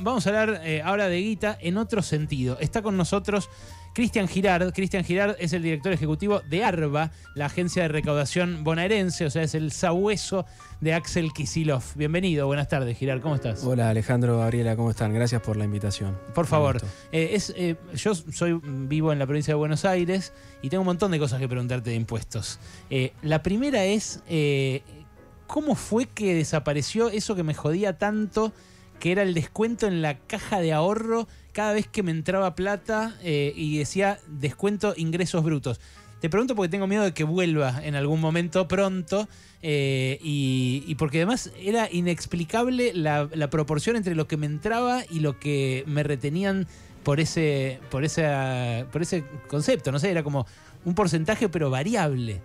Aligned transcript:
vamos 0.00 0.26
a 0.26 0.30
hablar 0.30 0.60
eh, 0.64 0.82
ahora 0.82 1.08
de 1.08 1.20
guita 1.20 1.58
en 1.60 1.76
otro 1.76 2.02
sentido. 2.02 2.58
Está 2.60 2.82
con 2.82 2.96
nosotros 2.96 3.48
Cristian 3.98 4.28
Girard. 4.28 4.72
Cristian 4.72 5.04
Girard 5.04 5.36
es 5.40 5.52
el 5.52 5.62
director 5.62 5.92
ejecutivo 5.92 6.40
de 6.48 6.62
ARBA, 6.64 7.10
la 7.34 7.46
agencia 7.46 7.82
de 7.82 7.88
recaudación 7.88 8.62
bonaerense, 8.62 9.26
o 9.26 9.30
sea, 9.30 9.42
es 9.42 9.54
el 9.56 9.72
sabueso 9.72 10.46
de 10.80 10.94
Axel 10.94 11.32
Kisilov. 11.32 11.82
Bienvenido, 11.96 12.46
buenas 12.46 12.68
tardes, 12.68 12.96
Girard, 12.96 13.20
¿cómo 13.20 13.34
estás? 13.34 13.64
Hola 13.64 13.90
Alejandro, 13.90 14.38
Gabriela, 14.38 14.76
¿cómo 14.76 14.90
están? 14.90 15.12
Gracias 15.12 15.42
por 15.42 15.56
la 15.56 15.64
invitación. 15.64 16.16
Por 16.34 16.46
favor, 16.46 16.80
eh, 17.10 17.30
es, 17.32 17.52
eh, 17.56 17.76
yo 17.94 18.14
soy 18.14 18.60
vivo 18.62 19.12
en 19.12 19.18
la 19.18 19.26
provincia 19.26 19.52
de 19.52 19.58
Buenos 19.58 19.84
Aires 19.84 20.32
y 20.62 20.68
tengo 20.68 20.82
un 20.82 20.86
montón 20.86 21.10
de 21.10 21.18
cosas 21.18 21.40
que 21.40 21.48
preguntarte 21.48 21.90
de 21.90 21.96
impuestos. 21.96 22.60
Eh, 22.90 23.12
la 23.22 23.42
primera 23.42 23.84
es, 23.84 24.22
¿cómo 25.48 25.74
fue 25.74 26.06
que 26.06 26.34
desapareció 26.34 27.08
eso 27.08 27.34
que 27.34 27.42
me 27.42 27.54
jodía 27.54 27.98
tanto? 27.98 28.52
Que 28.98 29.12
era 29.12 29.22
el 29.22 29.34
descuento 29.34 29.86
en 29.86 30.02
la 30.02 30.18
caja 30.18 30.60
de 30.60 30.72
ahorro 30.72 31.28
cada 31.52 31.72
vez 31.72 31.88
que 31.88 32.02
me 32.02 32.10
entraba 32.10 32.54
plata 32.54 33.16
eh, 33.22 33.52
y 33.56 33.78
decía 33.78 34.18
descuento 34.28 34.94
ingresos 34.96 35.42
brutos. 35.42 35.80
Te 36.20 36.28
pregunto 36.28 36.56
porque 36.56 36.68
tengo 36.68 36.86
miedo 36.86 37.04
de 37.04 37.12
que 37.12 37.24
vuelva 37.24 37.80
en 37.84 37.94
algún 37.94 38.20
momento 38.20 38.66
pronto 38.66 39.28
eh, 39.62 40.18
y, 40.20 40.94
porque 40.96 41.18
además 41.18 41.52
era 41.60 41.88
inexplicable 41.90 42.92
la, 42.92 43.28
proporción 43.50 43.96
entre 43.96 44.14
lo 44.14 44.26
que 44.26 44.36
me 44.36 44.46
entraba 44.46 45.02
y 45.08 45.20
lo 45.20 45.38
que 45.38 45.84
me 45.86 46.02
retenían 46.02 46.66
por 47.04 47.20
ese, 47.20 47.78
por, 47.90 48.04
ese, 48.04 48.84
por 48.90 49.02
ese 49.02 49.24
concepto. 49.48 49.92
No 49.92 50.00
sé, 50.00 50.10
era 50.10 50.24
como 50.24 50.46
un 50.84 50.94
porcentaje 50.94 51.48
pero 51.48 51.70
variable. 51.70 52.40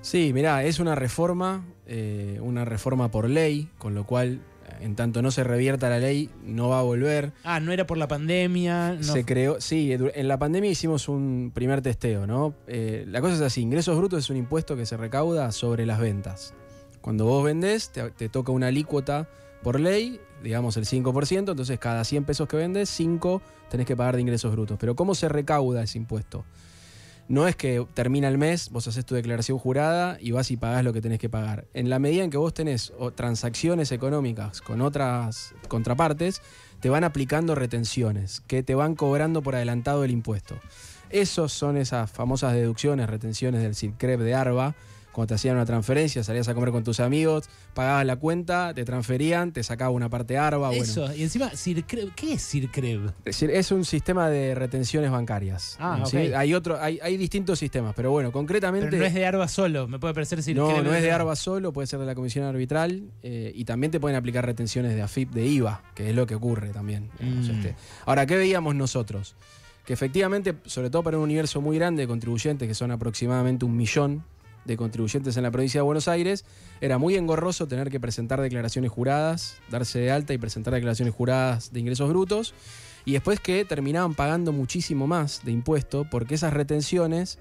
Sí, 0.00 0.32
mirá, 0.32 0.64
es 0.64 0.78
una 0.78 0.94
reforma, 0.94 1.64
eh, 1.86 2.38
una 2.40 2.64
reforma 2.64 3.10
por 3.10 3.28
ley, 3.28 3.68
con 3.78 3.94
lo 3.94 4.04
cual 4.04 4.40
en 4.80 4.96
tanto 4.96 5.22
no 5.22 5.30
se 5.30 5.44
revierta 5.44 5.88
la 5.88 5.98
ley, 5.98 6.30
no 6.44 6.68
va 6.68 6.80
a 6.80 6.82
volver. 6.82 7.32
Ah, 7.44 7.60
no 7.60 7.72
era 7.72 7.86
por 7.86 7.98
la 7.98 8.08
pandemia. 8.08 8.98
Se 9.00 9.24
creó, 9.24 9.60
sí, 9.60 9.92
en 9.92 10.28
la 10.28 10.38
pandemia 10.38 10.70
hicimos 10.70 11.08
un 11.08 11.52
primer 11.54 11.82
testeo, 11.82 12.26
¿no? 12.26 12.54
Eh, 12.66 13.04
la 13.08 13.20
cosa 13.20 13.34
es 13.34 13.40
así, 13.40 13.60
ingresos 13.60 13.96
brutos 13.96 14.20
es 14.24 14.30
un 14.30 14.36
impuesto 14.36 14.76
que 14.76 14.86
se 14.86 14.96
recauda 14.96 15.52
sobre 15.52 15.86
las 15.86 16.00
ventas. 16.00 16.54
Cuando 17.00 17.24
vos 17.24 17.44
vendés, 17.44 17.90
te, 17.90 18.28
toca 18.28 18.52
una 18.52 18.68
alícuota 18.68 19.28
por 19.62 19.80
ley, 19.80 20.20
digamos 20.42 20.76
el 20.76 20.84
5%, 20.84 21.50
entonces 21.50 21.78
cada 21.78 22.04
100 22.04 22.24
pesos 22.24 22.48
que 22.48 22.56
vendes, 22.56 22.88
5 22.90 23.42
tenés 23.70 23.86
que 23.86 23.96
pagar 23.96 24.16
de 24.16 24.22
ingresos 24.22 24.52
brutos. 24.52 24.78
Pero 24.78 24.94
¿cómo 24.94 25.14
se 25.14 25.28
recauda 25.28 25.82
ese 25.82 25.98
impuesto? 25.98 26.44
No 27.28 27.46
es 27.46 27.56
que 27.56 27.86
termina 27.94 28.26
el 28.28 28.38
mes, 28.38 28.70
vos 28.70 28.88
haces 28.88 29.04
tu 29.04 29.14
declaración 29.14 29.58
jurada 29.58 30.16
y 30.20 30.30
vas 30.30 30.50
y 30.50 30.56
pagás 30.56 30.82
lo 30.82 30.92
que 30.92 31.02
tenés 31.02 31.18
que 31.18 31.28
pagar. 31.28 31.66
En 31.74 31.90
la 31.90 31.98
medida 31.98 32.24
en 32.24 32.30
que 32.30 32.38
vos 32.38 32.54
tenés 32.54 32.92
transacciones 33.14 33.92
económicas 33.92 34.62
con 34.62 34.80
otras 34.80 35.54
contrapartes, 35.68 36.40
te 36.80 36.88
van 36.88 37.04
aplicando 37.04 37.54
retenciones 37.54 38.40
que 38.46 38.62
te 38.62 38.74
van 38.74 38.94
cobrando 38.94 39.42
por 39.42 39.54
adelantado 39.54 40.04
el 40.04 40.10
impuesto. 40.10 40.58
Esos 41.10 41.52
son 41.52 41.76
esas 41.76 42.10
famosas 42.10 42.54
deducciones, 42.54 43.08
retenciones 43.08 43.62
del 43.62 43.74
CIRCREP 43.74 44.20
de 44.20 44.34
ARBA, 44.34 44.74
cuando 45.18 45.30
te 45.30 45.34
hacían 45.34 45.56
una 45.56 45.66
transferencia, 45.66 46.22
salías 46.22 46.46
a 46.46 46.54
comer 46.54 46.70
con 46.70 46.84
tus 46.84 47.00
amigos, 47.00 47.50
pagabas 47.74 48.06
la 48.06 48.14
cuenta, 48.14 48.72
te 48.72 48.84
transferían, 48.84 49.52
te 49.52 49.64
sacaba 49.64 49.90
una 49.90 50.08
parte 50.08 50.38
ARBA. 50.38 50.72
Eso, 50.72 51.12
y 51.12 51.24
encima, 51.24 51.50
¿qué 52.14 52.34
es 52.34 52.48
CIRCREB? 52.48 53.10
Es 53.24 53.72
un 53.72 53.84
sistema 53.84 54.30
de 54.30 54.54
retenciones 54.54 55.10
bancarias. 55.10 55.76
Ah, 55.80 56.04
hay, 56.36 56.54
otro, 56.54 56.80
hay, 56.80 57.00
hay, 57.02 57.16
distintos 57.16 57.58
sistemas, 57.58 57.94
pero 57.96 58.12
bueno, 58.12 58.30
concretamente. 58.30 58.90
Pero 58.90 59.00
no 59.00 59.06
es 59.06 59.14
de 59.14 59.26
ARBA 59.26 59.48
solo, 59.48 59.88
me 59.88 59.98
puede 59.98 60.14
parecer 60.14 60.40
CIRCREB. 60.40 60.64
No, 60.64 60.82
no 60.84 60.94
es 60.94 61.02
de 61.02 61.10
ARBA 61.10 61.34
solo, 61.34 61.72
puede 61.72 61.88
ser 61.88 61.98
de 61.98 62.06
la 62.06 62.14
Comisión 62.14 62.44
Arbitral 62.44 63.10
eh, 63.24 63.50
y 63.52 63.64
también 63.64 63.90
te 63.90 63.98
pueden 63.98 64.16
aplicar 64.16 64.46
retenciones 64.46 64.94
de 64.94 65.02
AFIP 65.02 65.32
de 65.32 65.44
IVA, 65.48 65.82
que 65.96 66.10
es 66.10 66.14
lo 66.14 66.28
que 66.28 66.36
ocurre 66.36 66.68
también. 66.68 67.10
Mm. 67.18 67.50
Este. 67.50 67.74
Ahora, 68.06 68.24
¿qué 68.24 68.36
veíamos 68.36 68.76
nosotros? 68.76 69.34
Que 69.84 69.94
efectivamente, 69.94 70.54
sobre 70.66 70.90
todo 70.90 71.02
para 71.02 71.16
un 71.16 71.24
universo 71.24 71.60
muy 71.60 71.76
grande 71.76 72.02
de 72.02 72.06
contribuyentes, 72.06 72.68
que 72.68 72.74
son 72.76 72.92
aproximadamente 72.92 73.64
un 73.64 73.76
millón 73.76 74.22
de 74.64 74.76
contribuyentes 74.76 75.36
en 75.36 75.42
la 75.42 75.50
provincia 75.50 75.80
de 75.80 75.82
Buenos 75.82 76.08
Aires, 76.08 76.44
era 76.80 76.98
muy 76.98 77.16
engorroso 77.16 77.66
tener 77.68 77.90
que 77.90 78.00
presentar 78.00 78.40
declaraciones 78.40 78.90
juradas, 78.90 79.56
darse 79.70 79.98
de 79.98 80.10
alta 80.10 80.34
y 80.34 80.38
presentar 80.38 80.74
declaraciones 80.74 81.14
juradas 81.14 81.72
de 81.72 81.80
ingresos 81.80 82.08
brutos, 82.08 82.54
y 83.04 83.12
después 83.12 83.40
que 83.40 83.64
terminaban 83.64 84.14
pagando 84.14 84.52
muchísimo 84.52 85.06
más 85.06 85.42
de 85.44 85.52
impuesto 85.52 86.06
porque 86.10 86.34
esas 86.34 86.52
retenciones 86.52 87.38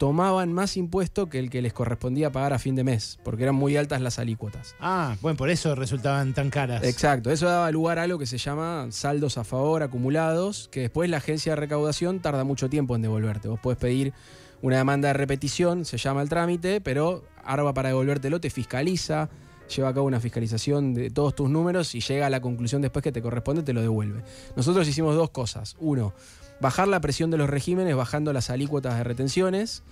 tomaban 0.00 0.50
más 0.50 0.78
impuesto 0.78 1.28
que 1.28 1.38
el 1.38 1.50
que 1.50 1.60
les 1.60 1.74
correspondía 1.74 2.32
pagar 2.32 2.54
a 2.54 2.58
fin 2.58 2.74
de 2.74 2.84
mes, 2.84 3.18
porque 3.22 3.42
eran 3.42 3.54
muy 3.54 3.76
altas 3.76 4.00
las 4.00 4.18
alícuotas. 4.18 4.74
Ah, 4.80 5.16
bueno, 5.20 5.36
por 5.36 5.50
eso 5.50 5.74
resultaban 5.74 6.32
tan 6.32 6.48
caras. 6.48 6.82
Exacto, 6.84 7.30
eso 7.30 7.44
daba 7.44 7.70
lugar 7.70 7.98
a 7.98 8.04
algo 8.04 8.18
que 8.18 8.24
se 8.24 8.38
llama 8.38 8.86
saldos 8.92 9.36
a 9.36 9.44
favor 9.44 9.82
acumulados, 9.82 10.68
que 10.72 10.80
después 10.80 11.10
la 11.10 11.18
agencia 11.18 11.52
de 11.52 11.56
recaudación 11.56 12.20
tarda 12.20 12.44
mucho 12.44 12.70
tiempo 12.70 12.96
en 12.96 13.02
devolverte. 13.02 13.48
Vos 13.48 13.60
podés 13.60 13.78
pedir 13.78 14.14
una 14.62 14.76
demanda 14.78 15.08
de 15.08 15.14
repetición, 15.14 15.84
se 15.84 15.96
llama 15.96 16.22
el 16.22 16.28
trámite, 16.28 16.80
pero 16.80 17.24
ARBA 17.44 17.72
para 17.74 17.88
devolvértelo 17.88 18.40
te 18.40 18.50
fiscaliza, 18.50 19.30
lleva 19.74 19.88
a 19.88 19.94
cabo 19.94 20.06
una 20.06 20.20
fiscalización 20.20 20.94
de 20.94 21.10
todos 21.10 21.34
tus 21.34 21.48
números 21.48 21.94
y 21.94 22.00
llega 22.00 22.26
a 22.26 22.30
la 22.30 22.40
conclusión 22.40 22.82
después 22.82 23.02
que 23.02 23.12
te 23.12 23.22
corresponde, 23.22 23.62
te 23.62 23.72
lo 23.72 23.80
devuelve. 23.80 24.22
Nosotros 24.56 24.86
hicimos 24.88 25.14
dos 25.16 25.30
cosas. 25.30 25.76
Uno, 25.78 26.12
bajar 26.60 26.88
la 26.88 27.00
presión 27.00 27.30
de 27.30 27.38
los 27.38 27.48
regímenes 27.48 27.96
bajando 27.96 28.32
las 28.32 28.50
alícuotas 28.50 28.96
de 28.96 29.04
retenciones 29.04 29.82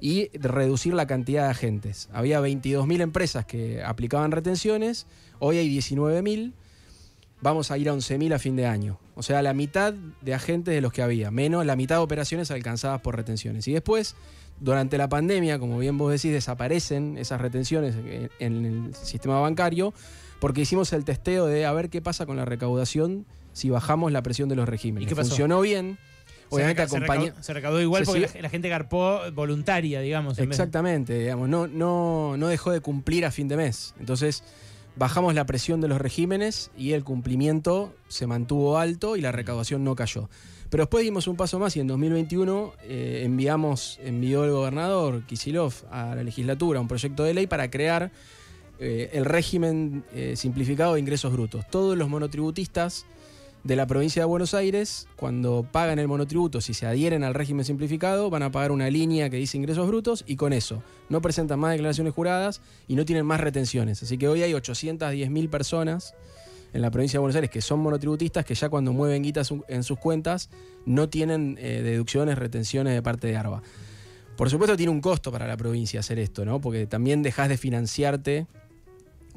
y 0.00 0.28
reducir 0.38 0.94
la 0.94 1.06
cantidad 1.06 1.44
de 1.44 1.50
agentes. 1.50 2.08
Había 2.12 2.40
22.000 2.40 3.00
empresas 3.00 3.46
que 3.46 3.82
aplicaban 3.82 4.30
retenciones, 4.30 5.06
hoy 5.38 5.58
hay 5.58 5.76
19.000 5.76 6.52
vamos 7.40 7.70
a 7.70 7.78
ir 7.78 7.88
a 7.88 7.94
11.000 7.94 8.34
a 8.34 8.38
fin 8.38 8.56
de 8.56 8.66
año. 8.66 8.98
O 9.14 9.22
sea, 9.22 9.42
la 9.42 9.54
mitad 9.54 9.92
de 9.92 10.34
agentes 10.34 10.74
de 10.74 10.80
los 10.80 10.92
que 10.92 11.02
había, 11.02 11.30
menos 11.30 11.64
la 11.66 11.76
mitad 11.76 11.96
de 11.96 12.02
operaciones 12.02 12.50
alcanzadas 12.50 13.00
por 13.00 13.16
retenciones. 13.16 13.68
Y 13.68 13.72
después, 13.72 14.16
durante 14.60 14.98
la 14.98 15.08
pandemia, 15.08 15.58
como 15.58 15.78
bien 15.78 15.98
vos 15.98 16.10
decís, 16.10 16.32
desaparecen 16.32 17.18
esas 17.18 17.40
retenciones 17.40 17.94
en 18.38 18.64
el 18.64 18.94
sistema 18.94 19.40
bancario 19.40 19.94
porque 20.40 20.60
hicimos 20.60 20.92
el 20.92 21.04
testeo 21.04 21.46
de 21.46 21.64
a 21.64 21.72
ver 21.72 21.90
qué 21.90 22.02
pasa 22.02 22.26
con 22.26 22.36
la 22.36 22.44
recaudación 22.44 23.24
si 23.52 23.70
bajamos 23.70 24.12
la 24.12 24.22
presión 24.22 24.48
de 24.48 24.56
los 24.56 24.68
regímenes. 24.68 25.06
¿Y 25.06 25.08
qué 25.08 25.14
Funcionó 25.14 25.60
bien. 25.60 25.96
Obviamente 26.50 26.86
se, 26.86 27.52
recaudó, 27.52 27.80
igual 27.80 28.04
porque 28.04 28.28
la, 28.40 28.48
gente 28.48 28.68
garpó 28.68 29.20
voluntaria, 29.32 30.00
digamos. 30.00 30.38
Exactamente, 30.38 31.18
digamos, 31.18 31.48
no, 31.48 31.66
no, 31.66 32.36
no 32.36 32.48
dejó 32.48 32.70
de 32.70 32.80
cumplir 32.80 33.24
a 33.24 33.30
fin 33.30 33.48
de 33.48 33.56
mes. 33.56 33.94
Entonces, 33.98 34.44
bajamos 34.96 35.34
la 35.34 35.46
presión 35.46 35.80
de 35.80 35.88
los 35.88 36.00
regímenes 36.00 36.70
y 36.76 36.92
el 36.92 37.04
cumplimiento 37.04 37.94
se 38.08 38.26
mantuvo 38.26 38.78
alto 38.78 39.16
y 39.16 39.20
la 39.20 39.32
recaudación 39.32 39.84
no 39.84 39.94
cayó. 39.94 40.28
Pero 40.70 40.84
después 40.84 41.04
dimos 41.04 41.28
un 41.28 41.36
paso 41.36 41.58
más 41.58 41.76
y 41.76 41.80
en 41.80 41.86
2021 41.86 42.72
eh, 42.82 43.22
enviamos, 43.24 43.98
envió 44.02 44.44
el 44.44 44.50
gobernador 44.50 45.22
Kisilov 45.24 45.72
a 45.90 46.14
la 46.14 46.22
legislatura 46.22 46.80
un 46.80 46.88
proyecto 46.88 47.22
de 47.22 47.34
ley 47.34 47.46
para 47.46 47.70
crear 47.70 48.10
eh, 48.80 49.10
el 49.12 49.24
régimen 49.24 50.04
eh, 50.12 50.34
simplificado 50.36 50.94
de 50.94 51.00
ingresos 51.00 51.32
brutos. 51.32 51.64
Todos 51.70 51.96
los 51.96 52.08
monotributistas 52.08 53.06
de 53.64 53.76
la 53.76 53.86
provincia 53.86 54.20
de 54.20 54.26
Buenos 54.26 54.52
Aires, 54.52 55.08
cuando 55.16 55.66
pagan 55.72 55.98
el 55.98 56.06
monotributo, 56.06 56.60
si 56.60 56.74
se 56.74 56.86
adhieren 56.86 57.24
al 57.24 57.32
régimen 57.32 57.64
simplificado, 57.64 58.28
van 58.28 58.42
a 58.42 58.52
pagar 58.52 58.70
una 58.70 58.90
línea 58.90 59.30
que 59.30 59.38
dice 59.38 59.56
ingresos 59.56 59.88
brutos 59.88 60.22
y 60.26 60.36
con 60.36 60.52
eso 60.52 60.82
no 61.08 61.22
presentan 61.22 61.58
más 61.58 61.72
declaraciones 61.72 62.12
juradas 62.12 62.60
y 62.88 62.94
no 62.94 63.06
tienen 63.06 63.24
más 63.24 63.40
retenciones. 63.40 64.02
Así 64.02 64.18
que 64.18 64.28
hoy 64.28 64.42
hay 64.42 64.52
810.000 64.52 65.48
personas 65.48 66.14
en 66.74 66.82
la 66.82 66.90
provincia 66.90 67.16
de 67.16 67.20
Buenos 67.20 67.36
Aires 67.36 67.50
que 67.50 67.62
son 67.62 67.80
monotributistas 67.80 68.44
que 68.44 68.54
ya 68.54 68.68
cuando 68.68 68.92
mueven 68.92 69.22
guitas 69.22 69.52
en 69.68 69.82
sus 69.82 69.98
cuentas 69.98 70.50
no 70.84 71.08
tienen 71.08 71.56
eh, 71.58 71.80
deducciones, 71.82 72.36
retenciones 72.36 72.92
de 72.92 73.00
parte 73.00 73.28
de 73.28 73.36
ARBA. 73.36 73.62
Por 74.36 74.50
supuesto 74.50 74.76
tiene 74.76 74.92
un 74.92 75.00
costo 75.00 75.32
para 75.32 75.46
la 75.46 75.56
provincia 75.56 76.00
hacer 76.00 76.18
esto, 76.18 76.44
¿no? 76.44 76.60
Porque 76.60 76.86
también 76.86 77.22
dejas 77.22 77.48
de 77.48 77.56
financiarte 77.56 78.46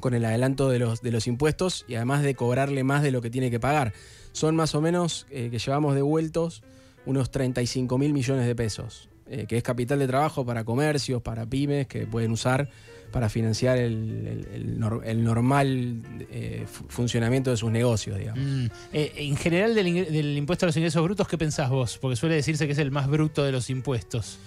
con 0.00 0.14
el 0.14 0.24
adelanto 0.24 0.68
de 0.68 0.78
los, 0.78 1.02
de 1.02 1.10
los 1.10 1.26
impuestos 1.26 1.84
y 1.88 1.94
además 1.96 2.22
de 2.22 2.34
cobrarle 2.34 2.84
más 2.84 3.02
de 3.02 3.10
lo 3.10 3.20
que 3.22 3.30
tiene 3.30 3.50
que 3.50 3.60
pagar. 3.60 3.92
Son 4.32 4.54
más 4.54 4.74
o 4.74 4.80
menos 4.80 5.26
eh, 5.30 5.48
que 5.50 5.58
llevamos 5.58 5.94
devueltos 5.94 6.62
unos 7.06 7.30
35 7.30 7.98
mil 7.98 8.12
millones 8.12 8.46
de 8.46 8.54
pesos, 8.54 9.08
eh, 9.26 9.46
que 9.48 9.56
es 9.56 9.62
capital 9.62 9.98
de 9.98 10.06
trabajo 10.06 10.44
para 10.44 10.64
comercios, 10.64 11.22
para 11.22 11.46
pymes, 11.46 11.86
que 11.86 12.06
pueden 12.06 12.30
usar 12.30 12.68
para 13.10 13.30
financiar 13.30 13.78
el, 13.78 14.78
normal 14.78 16.02
eh, 16.30 16.66
funcionamiento 16.68 17.50
de 17.50 17.56
sus 17.56 17.72
negocios, 17.72 18.18
digamos. 18.18 18.44
Mm. 18.44 18.66
en 18.92 19.36
general, 19.36 19.74
del, 19.74 20.12
del, 20.12 20.36
impuesto 20.36 20.66
a 20.66 20.68
los 20.68 20.76
ingresos 20.76 21.02
brutos, 21.02 21.26
¿qué 21.26 21.38
pensás 21.38 21.70
vos? 21.70 21.96
Porque 21.96 22.16
suele 22.16 22.34
decirse 22.34 22.66
que 22.66 22.72
es 22.72 22.78
el 22.78 22.90
más 22.90 23.08
bruto 23.08 23.44
de 23.44 23.52
los 23.52 23.70
impuestos. 23.70 24.38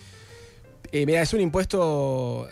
mira, 0.93 1.23
es 1.23 1.33
un 1.33 1.41
impuesto 1.41 2.47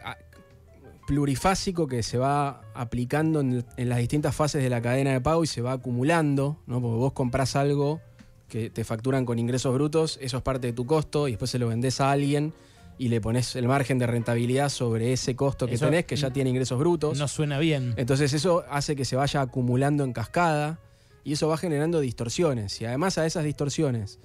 plurifásico 1.09 1.88
que 1.88 2.03
se 2.03 2.19
va 2.19 2.61
aplicando 2.75 3.39
en, 3.39 3.65
las 3.77 3.97
distintas 3.97 4.35
fases 4.35 4.61
de 4.61 4.69
la 4.69 4.79
cadena 4.79 5.11
de 5.11 5.19
pago 5.19 5.44
y 5.44 5.47
se 5.47 5.59
va 5.59 5.71
acumulando, 5.71 6.59
¿no? 6.67 6.79
Porque 6.79 6.97
vos 6.97 7.13
comprás 7.13 7.56
algo 7.56 8.00
que 8.47 8.69
te 8.69 8.83
facturan 8.83 9.25
con 9.25 9.39
ingresos 9.39 9.73
brutos, 9.73 10.19
eso 10.21 10.38
es 10.38 10.44
parte 10.44 10.67
de 10.67 10.73
tu 10.73 10.85
costo 10.85 11.27
y 11.27 11.31
después 11.31 11.50
se 11.50 11.57
lo 11.57 11.67
vendés 11.67 12.00
a 12.00 12.11
alguien 12.11 12.53
y 13.00 13.07
le 13.07 13.21
pones 13.21 13.56
el 13.56 13.67
margen 13.67 13.97
de 13.97 14.06
rentabilidad 14.06 14.69
sobre 14.69 15.11
ese 15.11 15.35
costo 15.35 15.65
que 15.65 15.79
tenés, 15.79 16.06
que 16.06 16.15
ya 16.15 16.31
tiene 16.31 16.51
ingresos 16.51 16.77
brutos. 16.77 17.17
No 17.17 17.27
suena 17.27 17.57
bien. 17.57 17.95
Entonces 17.97 18.31
eso 18.33 18.63
hace 18.69 18.95
que 18.95 19.03
se 19.03 19.15
vaya 19.15 19.41
acumulando 19.41 20.03
en 20.03 20.13
cascada 20.13 20.77
y 21.23 21.33
eso 21.33 21.47
va 21.47 21.57
generando 21.57 22.01
distorsiones. 22.01 22.79
Y 22.81 22.85
además 22.85 23.17
a 23.17 23.25
esas 23.25 23.45
distorsiones 23.45 24.19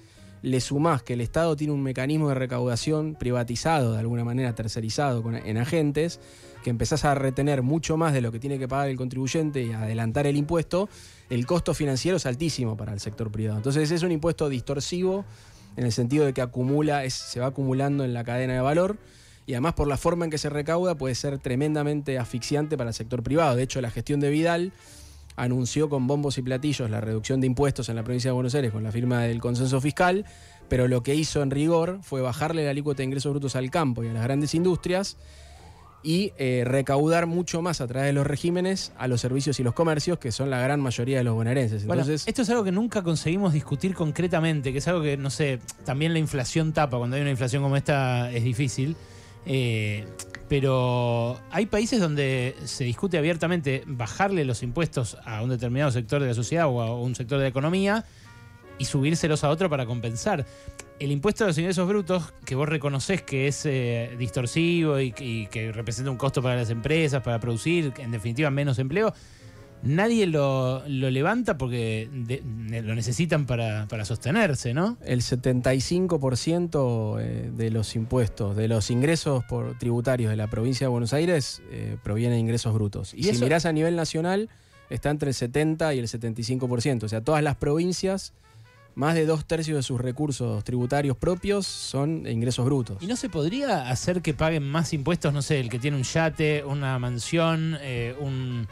le 0.45 0.61
sumás 0.61 1.01
que 1.01 1.13
el 1.13 1.21
Estado 1.21 1.55
tiene 1.55 1.73
un 1.73 1.81
mecanismo 1.81 2.29
de 2.29 2.35
recaudación 2.35 3.15
privatizado, 3.15 3.93
de 3.93 3.99
alguna 3.99 4.23
manera 4.23 4.53
tercerizado 4.53 5.23
en 5.31 5.57
agentes, 5.57 6.19
que 6.63 6.69
empezás 6.69 7.03
a 7.03 7.15
retener 7.15 7.63
mucho 7.63 7.97
más 7.97 8.13
de 8.13 8.21
lo 8.21 8.31
que 8.31 8.39
tiene 8.39 8.59
que 8.59 8.67
pagar 8.67 8.89
el 8.89 8.95
contribuyente 8.95 9.63
y 9.63 9.71
adelantar 9.71 10.27
el 10.27 10.37
impuesto, 10.37 10.87
el 11.31 11.47
costo 11.47 11.73
financiero 11.73 12.17
es 12.17 12.27
altísimo 12.27 12.77
para 12.77 12.93
el 12.93 12.99
sector 12.99 13.31
privado. 13.31 13.57
Entonces 13.57 13.89
es 13.89 14.03
un 14.03 14.11
impuesto 14.11 14.47
distorsivo 14.47 15.25
en 15.77 15.85
el 15.85 15.91
sentido 15.91 16.27
de 16.27 16.33
que 16.33 16.43
acumula, 16.43 17.09
se 17.09 17.39
va 17.39 17.47
acumulando 17.47 18.03
en 18.03 18.13
la 18.13 18.23
cadena 18.23 18.53
de 18.53 18.61
valor 18.61 18.97
y 19.47 19.53
además 19.53 19.73
por 19.73 19.87
la 19.87 19.97
forma 19.97 20.25
en 20.25 20.31
que 20.31 20.37
se 20.37 20.51
recauda 20.51 20.93
puede 20.93 21.15
ser 21.15 21.39
tremendamente 21.39 22.19
asfixiante 22.19 22.77
para 22.77 22.91
el 22.91 22.93
sector 22.93 23.23
privado. 23.23 23.55
De 23.55 23.63
hecho, 23.63 23.81
la 23.81 23.89
gestión 23.89 24.19
de 24.19 24.29
Vidal 24.29 24.73
anunció 25.35 25.89
con 25.89 26.07
bombos 26.07 26.37
y 26.37 26.41
platillos 26.41 26.89
la 26.89 27.01
reducción 27.01 27.41
de 27.41 27.47
impuestos 27.47 27.89
en 27.89 27.95
la 27.95 28.03
provincia 28.03 28.29
de 28.29 28.33
Buenos 28.33 28.55
Aires 28.55 28.71
con 28.71 28.83
la 28.83 28.91
firma 28.91 29.23
del 29.23 29.41
consenso 29.41 29.81
fiscal, 29.81 30.25
pero 30.67 30.87
lo 30.87 31.03
que 31.03 31.15
hizo 31.15 31.41
en 31.41 31.51
rigor 31.51 31.99
fue 32.01 32.21
bajarle 32.21 32.63
la 32.63 32.71
alícuota 32.71 32.97
de 32.97 33.05
ingresos 33.05 33.31
brutos 33.31 33.55
al 33.55 33.69
campo 33.71 34.03
y 34.03 34.07
a 34.07 34.13
las 34.13 34.23
grandes 34.23 34.55
industrias 34.55 35.17
y 36.05 36.33
eh, 36.37 36.63
recaudar 36.65 37.25
mucho 37.25 37.63
más 37.63 37.81
a 37.81 37.87
través 37.87 38.07
de 38.07 38.13
los 38.13 38.27
regímenes 38.27 38.93
a 38.97 39.07
los 39.07 39.21
servicios 39.21 39.59
y 39.59 39.63
los 39.63 39.73
comercios, 39.73 40.19
que 40.19 40.31
son 40.31 40.51
la 40.51 40.59
gran 40.59 40.79
mayoría 40.79 41.17
de 41.17 41.23
los 41.23 41.33
bonaerenses. 41.33 41.81
Entonces, 41.81 42.27
esto 42.27 42.43
es 42.43 42.49
algo 42.51 42.63
que 42.63 42.71
nunca 42.71 43.01
conseguimos 43.01 43.53
discutir 43.53 43.95
concretamente, 43.95 44.71
que 44.71 44.77
es 44.77 44.87
algo 44.87 45.01
que, 45.01 45.17
no 45.17 45.31
sé, 45.31 45.59
también 45.83 46.13
la 46.13 46.19
inflación 46.19 46.73
tapa. 46.73 46.99
Cuando 46.99 47.15
hay 47.15 47.23
una 47.23 47.31
inflación 47.31 47.63
como 47.63 47.75
esta 47.75 48.31
es 48.31 48.43
difícil. 48.43 48.95
Eh, 49.45 50.05
pero 50.47 51.39
hay 51.49 51.65
países 51.65 51.99
donde 51.99 52.55
se 52.65 52.83
discute 52.83 53.17
abiertamente 53.17 53.83
bajarle 53.87 54.45
los 54.45 54.61
impuestos 54.61 55.17
a 55.25 55.41
un 55.41 55.49
determinado 55.49 55.91
sector 55.91 56.21
de 56.21 56.27
la 56.27 56.33
sociedad 56.33 56.67
o 56.67 56.81
a 56.81 56.99
un 56.99 57.15
sector 57.15 57.39
de 57.39 57.45
la 57.45 57.49
economía 57.49 58.05
y 58.77 58.85
subírselos 58.85 59.43
a 59.43 59.49
otro 59.49 59.69
para 59.69 59.85
compensar. 59.85 60.45
El 60.99 61.11
impuesto 61.11 61.43
a 61.43 61.47
los 61.47 61.57
ingresos 61.57 61.87
brutos, 61.87 62.33
que 62.45 62.55
vos 62.55 62.69
reconoces 62.69 63.21
que 63.21 63.47
es 63.47 63.65
eh, 63.65 64.15
distorsivo 64.17 64.99
y, 64.99 65.11
que 65.11 65.71
representa 65.73 66.11
un 66.11 66.17
costo 66.17 66.41
para 66.41 66.55
las 66.55 66.69
empresas, 66.69 67.21
para 67.21 67.39
producir, 67.39 67.93
en 67.97 68.11
definitiva 68.11 68.49
menos 68.49 68.79
empleo, 68.79 69.13
nadie 69.85 70.27
lo, 70.27 70.83
levanta 70.87 71.57
porque 71.57 72.09
lo 72.11 72.95
necesitan 72.95 73.45
para, 73.45 74.05
sostenerse, 74.05 74.73
¿no? 74.73 74.97
El 75.05 75.21
75% 75.21 77.17
eh, 77.19 77.51
de 77.55 77.71
los 77.71 77.95
impuestos, 77.95 78.55
de 78.55 78.67
los 78.67 78.91
ingresos 78.91 79.43
por 79.45 79.77
tributarios 79.77 80.29
de 80.29 80.35
la 80.35 80.47
provincia 80.47 80.85
de 80.85 80.89
Buenos 80.89 81.13
Aires, 81.13 81.61
eh, 81.71 81.97
proviene 82.03 82.35
de 82.35 82.41
ingresos 82.41 82.73
brutos. 82.73 83.13
Y, 83.13 83.23
si 83.23 83.41
mirás 83.41 83.65
a 83.65 83.71
nivel 83.71 83.95
nacional, 83.95 84.49
está 84.89 85.09
entre 85.09 85.29
el 85.29 85.35
70 85.35 85.93
y 85.93 85.99
el 85.99 86.07
75%. 86.07 87.03
O 87.03 87.09
sea, 87.09 87.21
todas 87.21 87.41
las 87.43 87.55
provincias 87.55 88.33
más 88.95 89.13
de 89.13 89.25
dos 89.25 89.45
tercios 89.45 89.75
de 89.75 89.83
sus 89.83 89.99
recursos 89.99 90.63
tributarios 90.63 91.17
propios 91.17 91.67
son 91.67 92.25
ingresos 92.27 92.65
brutos. 92.65 92.97
¿Y 93.01 93.07
no 93.07 93.15
se 93.17 93.29
podría 93.29 93.89
hacer 93.89 94.21
que 94.21 94.33
paguen 94.33 94.63
más 94.63 94.93
impuestos, 94.93 95.33
no 95.33 95.41
sé, 95.41 95.59
el 95.59 95.69
que 95.69 95.79
tiene 95.79 95.97
un 95.97 96.03
yate, 96.03 96.63
una 96.63 96.97
mansión, 96.97 97.77
eh, 97.81 98.15
un, 98.19 98.67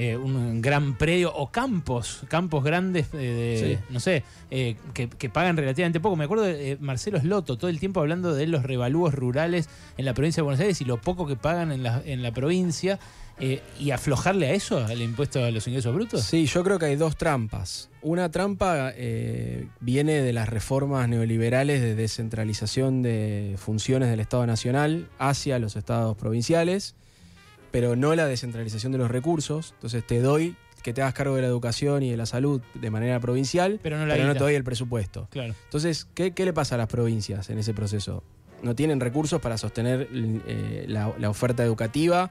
eh, 0.00 0.16
un, 0.16 0.62
gran 0.62 0.96
predio 0.96 1.34
o 1.34 1.50
campos, 1.50 2.22
campos 2.28 2.62
grandes, 2.62 3.08
eh, 3.14 3.80
no 3.90 3.98
sé, 3.98 4.22
que, 4.48 5.08
que, 5.08 5.28
pagan 5.28 5.56
relativamente 5.56 5.98
poco? 5.98 6.14
Me 6.14 6.24
acuerdo 6.24 6.44
de 6.44 6.78
Marcelo 6.80 7.18
Sloto, 7.18 7.58
todo 7.58 7.68
el 7.68 7.80
tiempo 7.80 7.98
hablando 7.98 8.32
de 8.32 8.46
los 8.46 8.62
revalúos 8.62 9.12
rurales 9.12 9.68
en 9.96 10.04
la 10.04 10.14
provincia 10.14 10.40
de 10.40 10.44
Buenos 10.44 10.60
Aires 10.60 10.80
y 10.80 10.84
lo 10.84 11.00
poco 11.00 11.26
que 11.26 11.34
pagan 11.34 11.72
en 11.72 11.82
la, 11.82 12.00
en 12.04 12.22
la 12.22 12.30
provincia. 12.30 13.00
Eh, 13.40 13.60
¿Y 13.78 13.92
aflojarle 13.92 14.48
a 14.48 14.52
eso, 14.54 14.84
al 14.84 15.00
impuesto 15.00 15.44
a 15.44 15.50
los 15.50 15.66
ingresos 15.68 15.94
brutos? 15.94 16.22
Sí, 16.22 16.46
yo 16.46 16.64
creo 16.64 16.78
que 16.78 16.86
hay 16.86 16.96
dos 16.96 17.16
trampas. 17.16 17.88
Una 18.02 18.30
trampa 18.30 18.92
eh, 18.96 19.68
viene 19.80 20.22
de 20.22 20.32
las 20.32 20.48
reformas 20.48 21.08
neoliberales 21.08 21.80
de 21.80 21.94
descentralización 21.94 23.02
de 23.02 23.54
funciones 23.56 24.10
del 24.10 24.20
Estado 24.20 24.44
Nacional 24.46 25.08
hacia 25.18 25.58
los 25.60 25.76
estados 25.76 26.16
provinciales, 26.16 26.96
pero 27.70 27.96
no 27.96 28.14
la 28.14 28.26
descentralización 28.26 28.92
de 28.92 28.98
los 28.98 29.10
recursos. 29.10 29.72
Entonces 29.76 30.06
te 30.06 30.20
doy 30.20 30.56
que 30.82 30.92
te 30.92 31.02
hagas 31.02 31.14
cargo 31.14 31.34
de 31.34 31.42
la 31.42 31.48
educación 31.48 32.02
y 32.02 32.10
de 32.10 32.16
la 32.16 32.26
salud 32.26 32.62
de 32.74 32.90
manera 32.90 33.18
provincial, 33.20 33.80
pero 33.82 33.98
no, 33.98 34.14
te 34.14 34.38
doy 34.38 34.54
el 34.54 34.64
presupuesto. 34.64 35.26
Claro. 35.30 35.54
Entonces, 35.64 36.06
¿qué, 36.14 36.32
le 36.36 36.52
pasa 36.52 36.76
a 36.76 36.78
las 36.78 36.86
provincias 36.86 37.50
en 37.50 37.58
ese 37.58 37.74
proceso? 37.74 38.22
No 38.62 38.74
tienen 38.74 39.00
recursos 39.00 39.40
para 39.40 39.58
sostener 39.58 40.08
eh, 40.12 40.86
la 40.88 41.30
oferta 41.30 41.64
educativa 41.64 42.30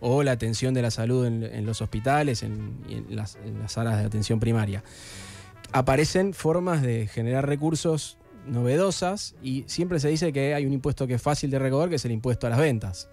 o 0.00 0.22
la 0.22 0.32
atención 0.32 0.74
de 0.74 0.82
la 0.82 0.90
salud 0.90 1.26
en, 1.26 1.66
los 1.66 1.82
hospitales, 1.82 2.42
en, 2.42 2.76
las, 3.10 3.38
salas 3.66 3.98
de 3.98 4.04
atención 4.04 4.40
primaria. 4.40 4.82
Aparecen 5.72 6.34
formas 6.34 6.82
de 6.82 7.08
generar 7.08 7.46
recursos 7.46 8.16
novedosas 8.46 9.34
y 9.42 9.64
siempre 9.66 10.00
se 10.00 10.08
dice 10.08 10.32
que 10.32 10.54
hay 10.54 10.64
un 10.64 10.72
impuesto 10.72 11.06
que 11.06 11.14
es 11.14 11.22
fácil 11.22 11.50
de 11.50 11.58
recaudar, 11.58 11.88
que 11.88 11.96
es 11.96 12.04
el 12.04 12.12
impuesto 12.12 12.46
a 12.46 12.50
las 12.50 12.58
ventas. 12.58 13.08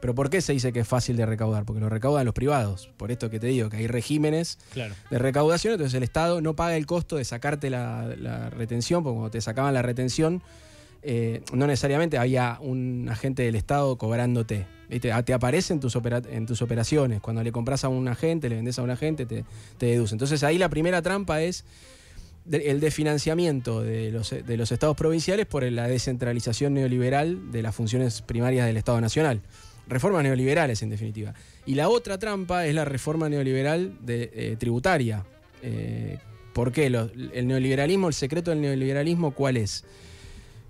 Pero 0.00 0.14
¿por 0.14 0.30
qué 0.30 0.40
se 0.40 0.52
dice 0.52 0.72
que 0.72 0.80
es 0.80 0.88
fácil 0.88 1.16
de 1.16 1.26
recaudar? 1.26 1.64
Porque 1.64 1.80
lo 1.80 1.88
recaudan 1.88 2.24
los 2.24 2.34
privados. 2.34 2.90
Por 2.96 3.10
esto 3.10 3.30
que 3.30 3.40
te 3.40 3.48
digo, 3.48 3.68
que 3.68 3.78
hay 3.78 3.86
regímenes 3.86 4.58
de 5.10 5.18
recaudación, 5.18 5.74
entonces 5.74 5.94
el 5.94 6.02
Estado 6.02 6.40
no 6.40 6.56
paga 6.56 6.76
el 6.76 6.86
costo 6.86 7.16
de 7.16 7.24
sacarte 7.24 7.70
la, 7.70 8.50
retención, 8.50 9.02
porque 9.02 9.14
cuando 9.14 9.30
te 9.30 9.40
sacaban 9.40 9.74
la 9.74 9.82
retención, 9.82 10.42
eh, 11.02 11.42
no 11.52 11.66
necesariamente 11.66 12.18
había 12.18 12.58
un 12.60 13.08
agente 13.10 13.42
del 13.42 13.54
Estado 13.54 13.96
cobrándote. 13.96 14.66
Ah, 15.12 15.22
te 15.22 15.34
aparece 15.34 15.72
en 15.72 15.80
tus, 15.80 15.96
en 15.96 16.46
tus 16.46 16.62
operaciones. 16.62 17.20
Cuando 17.20 17.42
le 17.42 17.52
compras 17.52 17.84
a 17.84 17.88
un 17.88 18.08
agente, 18.08 18.48
le 18.48 18.56
vendes 18.56 18.78
a 18.78 18.82
un 18.82 18.90
agente, 18.90 19.26
te, 19.26 19.44
deduce. 19.78 20.14
Entonces 20.14 20.42
ahí 20.42 20.58
la 20.58 20.68
primera 20.68 21.02
trampa 21.02 21.42
es 21.42 21.64
el 22.50 22.78
desfinanciamiento 22.78 23.82
de 23.82 24.12
los, 24.12 24.30
de 24.30 24.56
los 24.56 24.70
estados 24.70 24.96
provinciales 24.96 25.46
por 25.46 25.64
la 25.64 25.88
descentralización 25.88 26.74
neoliberal 26.74 27.50
de 27.50 27.62
las 27.62 27.74
funciones 27.74 28.22
primarias 28.22 28.66
del 28.66 28.76
Estado 28.76 29.00
Nacional. 29.00 29.42
Reformas 29.86 30.22
neoliberales, 30.22 30.82
en 30.82 30.90
definitiva. 30.90 31.34
Y 31.64 31.74
la 31.74 31.88
otra 31.88 32.18
trampa 32.18 32.66
es 32.66 32.74
la 32.74 32.84
reforma 32.84 33.28
neoliberal 33.28 33.96
de, 34.00 34.30
eh, 34.32 34.56
tributaria. 34.58 35.24
Eh, 35.62 36.18
¿Por 36.52 36.72
qué? 36.72 36.86
el 36.86 37.46
neoliberalismo, 37.46 38.08
el 38.08 38.14
secreto 38.14 38.50
del 38.50 38.60
neoliberalismo, 38.60 39.32
¿cuál 39.32 39.58
es? 39.58 39.84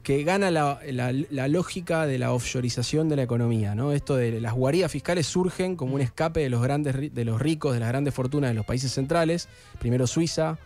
que 0.06 0.22
gana 0.22 0.52
la, 0.52 1.48
lógica 1.48 2.06
de 2.06 2.16
la 2.16 2.32
offshoreización 2.32 3.08
de 3.08 3.16
la 3.16 3.24
economía. 3.24 3.74
¿no? 3.74 3.90
Esto 3.90 4.14
de 4.14 4.40
las 4.40 4.52
guaridas 4.52 4.92
fiscales 4.92 5.26
surgen 5.26 5.74
como 5.74 5.96
un 5.96 6.00
escape 6.00 6.38
de 6.38 6.48
los, 6.48 6.62
grandes, 6.62 7.12
de 7.12 7.24
los 7.24 7.42
ricos, 7.42 7.74
de 7.74 7.80
las 7.80 7.88
grandes 7.88 8.14
fortunas 8.14 8.50
de 8.50 8.54
los 8.54 8.64
países 8.64 8.92
centrales, 8.92 9.48
primero 9.80 10.06
Suiza, 10.06 10.58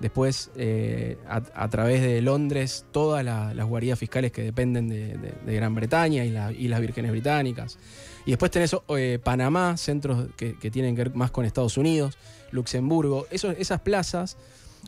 después 0.00 0.50
eh, 0.56 1.18
a, 1.28 1.68
través 1.68 2.02
de 2.02 2.20
Londres 2.22 2.84
todas 2.90 3.24
las 3.24 3.66
guaridas 3.66 3.98
fiscales 3.98 4.32
que 4.32 4.42
dependen 4.42 4.88
de, 4.88 5.54
Gran 5.54 5.74
Bretaña 5.74 6.24
y, 6.24 6.68
las 6.68 6.80
Vírgenes 6.80 7.10
Británicas. 7.10 7.78
Y 8.24 8.30
después 8.30 8.50
tenés 8.50 8.76
eh, 8.96 9.18
Panamá, 9.22 9.76
centros 9.76 10.28
que, 10.36 10.54
tienen 10.70 10.96
que 10.96 11.04
ver 11.04 11.14
más 11.14 11.30
con 11.30 11.44
Estados 11.44 11.78
Unidos, 11.78 12.18
Luxemburgo. 12.50 13.26
esas 13.30 13.80
plazas 13.80 14.36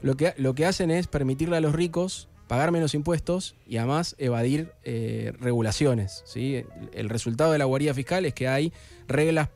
lo 0.03 0.17
que, 0.17 0.35
lo 0.37 0.55
que 0.55 0.65
hacen 0.65 0.91
es 0.91 1.07
permitirle 1.07 1.57
a 1.57 1.61
los 1.61 1.75
ricos 1.75 2.29
pagar 2.49 2.73
menos 2.73 2.95
impuestos 2.95 3.55
y 3.69 3.77
además 3.77 4.17
evadir 4.19 4.73
eh, 4.83 5.33
regulaciones. 5.39 6.23
¿sí? 6.25 6.65
El 6.93 7.09
resultado 7.11 7.53
de 7.53 7.59
la 7.59 7.67
guarida 7.67 7.95
fiscal 7.95 8.25
es 8.25 8.35
que 8.35 8.49
hay 8.49 8.73
reglas 9.07 9.51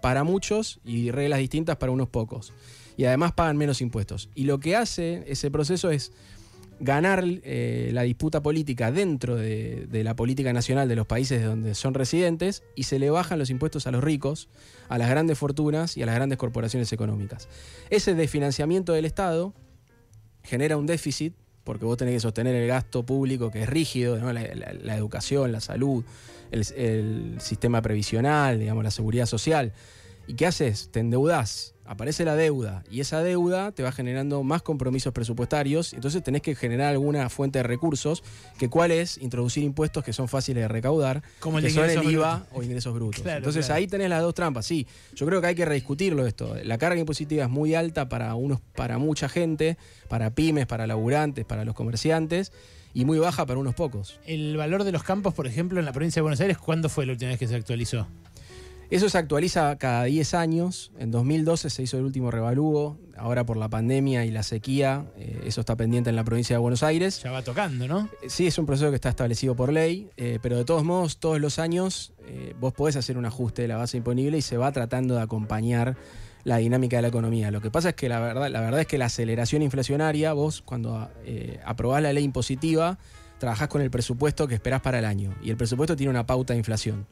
para 0.00 0.24
muchos 0.24 0.80
y 0.84 1.10
reglas 1.10 1.40
distintas 1.40 1.76
para 1.76 1.92
unos 1.92 2.08
pocos. 2.08 2.52
Y 2.98 3.04
además 3.04 3.32
pagan 3.32 3.56
menos 3.56 3.80
impuestos. 3.80 4.28
Y 4.34 4.44
lo 4.44 4.58
que 4.58 4.74
hace 4.76 5.22
ese 5.28 5.50
proceso 5.52 5.88
es 5.90 6.12
ganar 6.80 7.24
eh, 7.24 7.90
la 7.92 8.02
disputa 8.02 8.42
política 8.42 8.90
dentro 8.90 9.36
de, 9.36 9.88
la 9.92 10.14
política 10.14 10.52
nacional 10.52 10.88
de 10.88 10.96
los 10.96 11.06
países 11.06 11.44
donde 11.44 11.76
son 11.76 11.94
residentes 11.94 12.64
y 12.74 12.82
se 12.82 12.98
le 12.98 13.08
bajan 13.10 13.38
los 13.38 13.50
impuestos 13.50 13.86
a 13.86 13.92
los 13.92 14.02
ricos, 14.02 14.48
a 14.88 14.98
las 14.98 15.08
grandes 15.08 15.38
fortunas 15.38 15.96
y 15.96 16.02
a 16.02 16.06
las 16.06 16.16
grandes 16.16 16.38
corporaciones 16.38 16.92
económicas. 16.92 17.48
Ese 17.88 18.16
desfinanciamiento 18.16 18.92
del 18.92 19.04
Estado 19.04 19.54
genera 20.42 20.76
un 20.76 20.86
déficit 20.86 21.34
porque 21.62 21.84
vos 21.84 21.98
tenés 21.98 22.14
que 22.14 22.20
sostener 22.20 22.56
el 22.56 22.66
gasto 22.66 23.06
público 23.06 23.52
que 23.52 23.62
es 23.62 23.68
rígido, 23.68 24.16
la, 24.32 24.96
educación, 24.96 25.52
la 25.52 25.60
salud, 25.60 26.02
el, 26.50 26.66
el, 26.74 27.40
sistema 27.40 27.80
previsional, 27.80 28.58
digamos, 28.58 28.82
la 28.82 28.90
seguridad 28.90 29.26
social. 29.26 29.72
¿Y 30.26 30.34
qué 30.34 30.46
haces? 30.46 30.90
Te 30.90 31.00
endeudás 31.00 31.74
aparece 31.88 32.24
la 32.24 32.36
deuda 32.36 32.84
y 32.90 33.00
esa 33.00 33.22
deuda 33.22 33.72
te 33.72 33.82
va 33.82 33.90
generando 33.92 34.42
más 34.42 34.62
compromisos 34.62 35.12
presupuestarios, 35.12 35.94
entonces 35.94 36.22
tenés 36.22 36.42
que 36.42 36.54
generar 36.54 36.88
alguna 36.88 37.28
fuente 37.30 37.58
de 37.60 37.62
recursos, 37.62 38.22
que 38.58 38.68
cuál 38.68 38.90
es 38.90 39.16
introducir 39.18 39.64
impuestos 39.64 40.04
que 40.04 40.12
son 40.12 40.28
fáciles 40.28 40.64
de 40.64 40.68
recaudar, 40.68 41.22
Como 41.40 41.58
el 41.58 41.64
que 41.64 41.70
son 41.70 41.88
el 41.88 42.10
IVA 42.10 42.46
o 42.52 42.62
ingresos 42.62 42.94
brutos. 42.94 43.24
entonces 43.24 43.70
ahí 43.70 43.86
tenés 43.86 44.10
las 44.10 44.20
dos 44.20 44.34
trampas, 44.34 44.66
sí. 44.66 44.86
Yo 45.14 45.26
creo 45.26 45.40
que 45.40 45.46
hay 45.48 45.54
que 45.54 45.64
rediscutirlo 45.64 46.26
esto. 46.26 46.54
La 46.62 46.76
carga 46.76 47.00
impositiva 47.00 47.44
es 47.44 47.50
muy 47.50 47.74
alta 47.74 48.08
para 48.08 48.34
unos, 48.34 48.60
para 48.76 48.98
mucha 48.98 49.28
gente, 49.28 49.78
para 50.08 50.30
pymes, 50.34 50.66
para 50.66 50.86
laburantes, 50.86 51.46
para 51.46 51.64
los 51.64 51.74
comerciantes 51.74 52.52
y 52.94 53.04
muy 53.04 53.18
baja 53.18 53.46
para 53.46 53.58
unos 53.60 53.74
pocos. 53.74 54.18
El 54.26 54.56
valor 54.56 54.84
de 54.84 54.92
los 54.92 55.02
campos, 55.02 55.32
por 55.34 55.46
ejemplo, 55.46 55.78
en 55.78 55.86
la 55.86 55.92
provincia 55.92 56.20
de 56.20 56.22
Buenos 56.22 56.40
Aires, 56.40 56.58
¿cuándo 56.58 56.88
fue 56.88 57.06
la 57.06 57.12
última 57.12 57.30
vez 57.30 57.38
que 57.38 57.46
se 57.46 57.54
actualizó? 57.54 58.06
Eso 58.90 59.10
se 59.10 59.18
actualiza 59.18 59.76
cada 59.76 60.04
10 60.04 60.32
años. 60.32 60.92
En 60.98 61.10
2012 61.10 61.68
se 61.68 61.82
hizo 61.82 61.98
el 61.98 62.04
último 62.04 62.30
revalúo. 62.30 62.98
Ahora 63.18 63.44
por 63.44 63.58
la 63.58 63.68
pandemia 63.68 64.24
y 64.24 64.30
la 64.30 64.42
sequía, 64.42 65.04
eh, 65.18 65.42
eso 65.44 65.60
está 65.60 65.76
pendiente 65.76 66.08
en 66.08 66.16
la 66.16 66.24
provincia 66.24 66.56
de 66.56 66.60
Buenos 66.60 66.82
Aires. 66.82 67.22
Ya 67.22 67.30
va 67.30 67.42
tocando, 67.42 67.86
¿no? 67.86 68.08
Eh, 68.22 68.30
Sí, 68.30 68.46
es 68.46 68.56
un 68.56 68.64
proceso 68.64 68.88
que 68.88 68.94
está 68.94 69.10
establecido 69.10 69.54
por 69.54 69.72
ley, 69.72 70.08
eh, 70.16 70.38
pero 70.40 70.56
de 70.56 70.64
todos 70.64 70.84
modos, 70.84 71.18
todos 71.18 71.38
los 71.38 71.58
años 71.58 72.14
eh, 72.26 72.54
vos 72.58 72.72
podés 72.72 72.96
hacer 72.96 73.18
un 73.18 73.26
ajuste 73.26 73.62
de 73.62 73.68
la 73.68 73.76
base 73.76 73.98
imponible 73.98 74.38
y 74.38 74.42
se 74.42 74.56
va 74.56 74.72
tratando 74.72 75.16
de 75.16 75.20
acompañar 75.20 75.96
la 76.44 76.56
dinámica 76.56 76.96
de 76.96 77.02
la 77.02 77.08
economía. 77.08 77.50
Lo 77.50 77.60
que 77.60 77.70
pasa 77.70 77.90
es 77.90 77.94
que 77.94 78.08
la 78.08 78.20
verdad, 78.20 78.48
la 78.48 78.60
verdad 78.62 78.80
es 78.80 78.86
que 78.86 78.96
la 78.96 79.06
aceleración 79.06 79.60
inflacionaria, 79.60 80.32
vos 80.32 80.62
cuando 80.62 81.10
aprobás 81.62 82.00
la 82.00 82.14
ley 82.14 82.24
impositiva, 82.24 82.98
trabajás 83.38 83.68
con 83.68 83.82
el 83.82 83.90
presupuesto 83.90 84.48
que 84.48 84.54
esperás 84.54 84.80
para 84.80 84.98
el 85.00 85.04
año. 85.04 85.34
Y 85.42 85.50
el 85.50 85.58
presupuesto 85.58 85.94
tiene 85.94 86.08
una 86.08 86.24
pauta 86.24 86.54
de 86.54 86.58
inflación. 86.58 87.06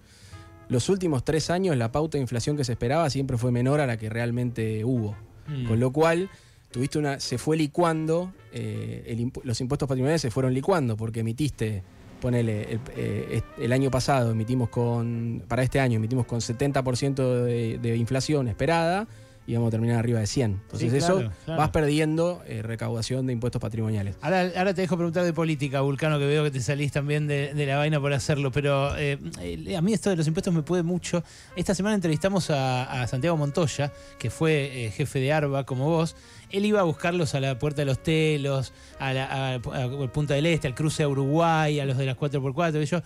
Los 0.68 0.88
últimos 0.88 1.24
tres 1.24 1.50
años 1.50 1.76
la 1.76 1.92
pauta 1.92 2.18
de 2.18 2.22
inflación 2.22 2.56
que 2.56 2.64
se 2.64 2.72
esperaba 2.72 3.08
siempre 3.10 3.38
fue 3.38 3.52
menor 3.52 3.80
a 3.80 3.86
la 3.86 3.96
que 3.96 4.08
realmente 4.08 4.84
hubo. 4.84 5.16
Mm. 5.46 5.66
Con 5.66 5.80
lo 5.80 5.92
cual, 5.92 6.28
tuviste 6.70 6.98
una. 6.98 7.20
se 7.20 7.38
fue 7.38 7.56
licuando, 7.56 8.32
eh, 8.52 9.04
el 9.06 9.32
los 9.44 9.60
impuestos 9.60 9.88
patrimoniales 9.88 10.22
se 10.22 10.30
fueron 10.30 10.52
licuando, 10.54 10.96
porque 10.96 11.20
emitiste, 11.20 11.82
ponele, 12.20 12.72
el, 12.72 12.80
eh, 12.96 13.42
el 13.58 13.72
año 13.72 13.90
pasado 13.90 14.32
emitimos 14.32 14.68
con. 14.68 15.44
Para 15.46 15.62
este 15.62 15.78
año 15.78 15.96
emitimos 15.96 16.26
con 16.26 16.40
70% 16.40 17.44
de, 17.44 17.78
de 17.78 17.96
inflación 17.96 18.48
esperada 18.48 19.06
y 19.46 19.54
vamos 19.54 19.68
a 19.68 19.70
terminar 19.70 19.98
arriba 19.98 20.18
de 20.20 20.26
100. 20.26 20.50
Entonces, 20.62 20.90
Sí, 20.90 20.96
eso 20.98 21.16
claro, 21.44 21.58
vas 21.58 21.70
perdiendo 21.70 22.42
eh, 22.46 22.62
recaudación 22.62 23.26
de 23.26 23.32
impuestos 23.32 23.60
patrimoniales. 23.60 24.16
Ahora, 24.20 24.50
ahora 24.56 24.74
te 24.74 24.80
dejo 24.80 24.96
preguntar 24.96 25.24
de 25.24 25.32
política, 25.32 25.80
Vulcano, 25.82 26.18
que 26.18 26.26
veo 26.26 26.42
que 26.44 26.50
te 26.50 26.60
salís 26.60 26.90
también 26.92 27.26
de, 27.26 27.54
de 27.54 27.66
la 27.66 27.76
vaina 27.76 28.00
por 28.00 28.12
hacerlo, 28.12 28.50
pero 28.50 28.96
eh, 28.96 29.18
eh, 29.40 29.76
a 29.76 29.82
mí 29.82 29.92
esto 29.92 30.10
de 30.10 30.16
los 30.16 30.26
impuestos 30.26 30.52
me 30.52 30.62
puede 30.62 30.82
mucho. 30.82 31.22
Esta 31.54 31.74
semana 31.74 31.94
entrevistamos 31.94 32.50
a, 32.50 33.02
a 33.02 33.06
Santiago 33.06 33.36
Montoya, 33.36 33.92
que 34.18 34.30
fue 34.30 34.86
eh, 34.86 34.90
jefe 34.90 35.20
de 35.20 35.32
ARBA 35.32 35.64
como 35.64 35.86
vos. 35.86 36.16
Él 36.50 36.64
iba 36.64 36.80
a 36.80 36.84
buscarlos 36.84 37.34
a 37.34 37.40
la 37.40 37.58
Puerta 37.58 37.82
de 37.82 37.86
los 37.86 38.02
Telos, 38.02 38.72
a 38.98 39.12
la 39.12 39.54
a- 39.54 39.54
a 39.54 40.12
Punta 40.12 40.34
del 40.34 40.46
Este, 40.46 40.66
al 40.68 40.74
cruce 40.74 41.02
a 41.02 41.08
Uruguay, 41.08 41.80
a 41.80 41.84
los 41.86 41.96
de 41.96 42.06
las 42.06 42.16
4x4. 42.16 42.82
y 42.82 42.86
yo, 42.86 43.00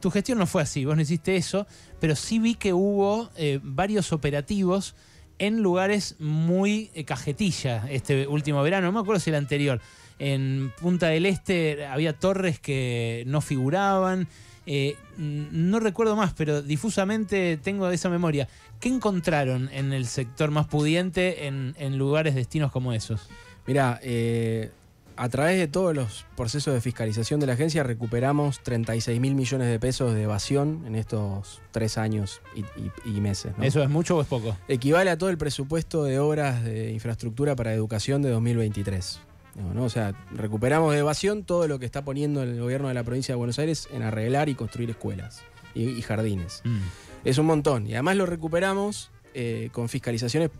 tu 0.00 0.10
gestión 0.10 0.38
no 0.38 0.46
fue 0.46 0.62
así, 0.62 0.84
vos 0.84 0.94
no 0.96 1.02
hiciste 1.02 1.36
eso, 1.36 1.66
pero 2.00 2.14
sí 2.16 2.38
vi 2.38 2.54
que 2.56 2.72
hubo 2.72 3.30
eh, 3.36 3.58
varios 3.62 4.12
operativos 4.12 4.94
en 5.42 5.60
lugares 5.60 6.14
muy 6.20 6.92
eh, 6.94 7.02
cajetilla 7.02 7.84
este 7.90 8.28
último 8.28 8.62
verano. 8.62 8.86
No 8.86 8.92
me 8.92 9.00
acuerdo 9.00 9.18
si 9.18 9.30
el 9.30 9.36
anterior. 9.36 9.80
En 10.20 10.72
Punta 10.80 11.08
del 11.08 11.26
Este 11.26 11.84
había 11.84 12.12
torres 12.12 12.60
que 12.60 13.24
no 13.26 13.40
figuraban. 13.40 14.28
Eh, 14.66 14.96
no 15.18 15.80
recuerdo 15.80 16.14
más, 16.14 16.32
pero 16.32 16.62
difusamente 16.62 17.56
tengo 17.56 17.90
esa 17.90 18.08
memoria. 18.08 18.46
¿Qué 18.78 18.88
encontraron 18.88 19.68
en 19.72 19.92
el 19.92 20.06
sector 20.06 20.52
más 20.52 20.68
pudiente 20.68 21.48
en, 21.48 21.98
lugares 21.98 22.36
destinos 22.36 22.70
como 22.70 22.92
esos? 22.92 23.28
Mira, 23.66 23.98
eh, 24.00 24.70
a 25.16 25.28
través 25.28 25.58
de 25.58 25.68
todos 25.68 25.94
los 25.94 26.24
procesos 26.36 26.72
de 26.74 26.80
fiscalización 26.80 27.40
de 27.40 27.46
la 27.46 27.52
agencia 27.54 27.82
recuperamos 27.82 28.60
36 28.62 29.20
mil 29.20 29.34
millones 29.34 29.68
de 29.68 29.78
pesos 29.80 30.14
de 30.14 30.22
evasión 30.22 30.84
en 30.86 30.94
estos 30.94 31.60
tres 31.70 31.98
años 31.98 32.40
y, 32.54 32.60
y- 32.60 33.16
y 33.16 33.20
meses. 33.20 33.52
¿no? 33.56 33.64
¿Eso 33.64 33.82
es 33.82 33.88
mucho 33.90 34.16
o 34.16 34.22
es 34.22 34.26
poco? 34.28 34.56
Equivale 34.68 35.10
a 35.10 35.18
todo 35.18 35.30
el 35.30 35.38
presupuesto 35.38 36.04
de 36.04 36.18
obras 36.18 36.64
de 36.64 36.90
infraestructura 36.92 37.54
para 37.56 37.72
educación 37.72 38.22
de 38.22 38.30
2023. 38.30 39.20
No, 39.54 39.74
¿no? 39.74 39.84
O 39.84 39.90
sea, 39.90 40.14
recuperamos 40.34 40.92
de 40.94 41.00
evasión 41.00 41.44
todo 41.44 41.68
lo 41.68 41.78
que 41.78 41.84
está 41.84 42.02
poniendo 42.04 42.42
el 42.42 42.58
gobierno 42.58 42.88
de 42.88 42.94
la 42.94 43.04
provincia 43.04 43.34
de 43.34 43.36
Buenos 43.36 43.58
Aires 43.58 43.86
en 43.92 44.02
arreglar 44.02 44.48
y 44.48 44.54
construir 44.54 44.88
escuelas 44.90 45.42
y, 45.74 45.84
y 45.90 46.00
jardines. 46.02 46.62
Mm. 46.64 46.78
Es 47.24 47.36
un 47.38 47.46
montón. 47.46 47.86
Y 47.86 47.92
además 47.92 48.16
lo 48.16 48.24
recuperamos 48.26 49.10
eh, 49.34 49.68
con 49.72 49.88
fiscalizaciones 49.90 50.50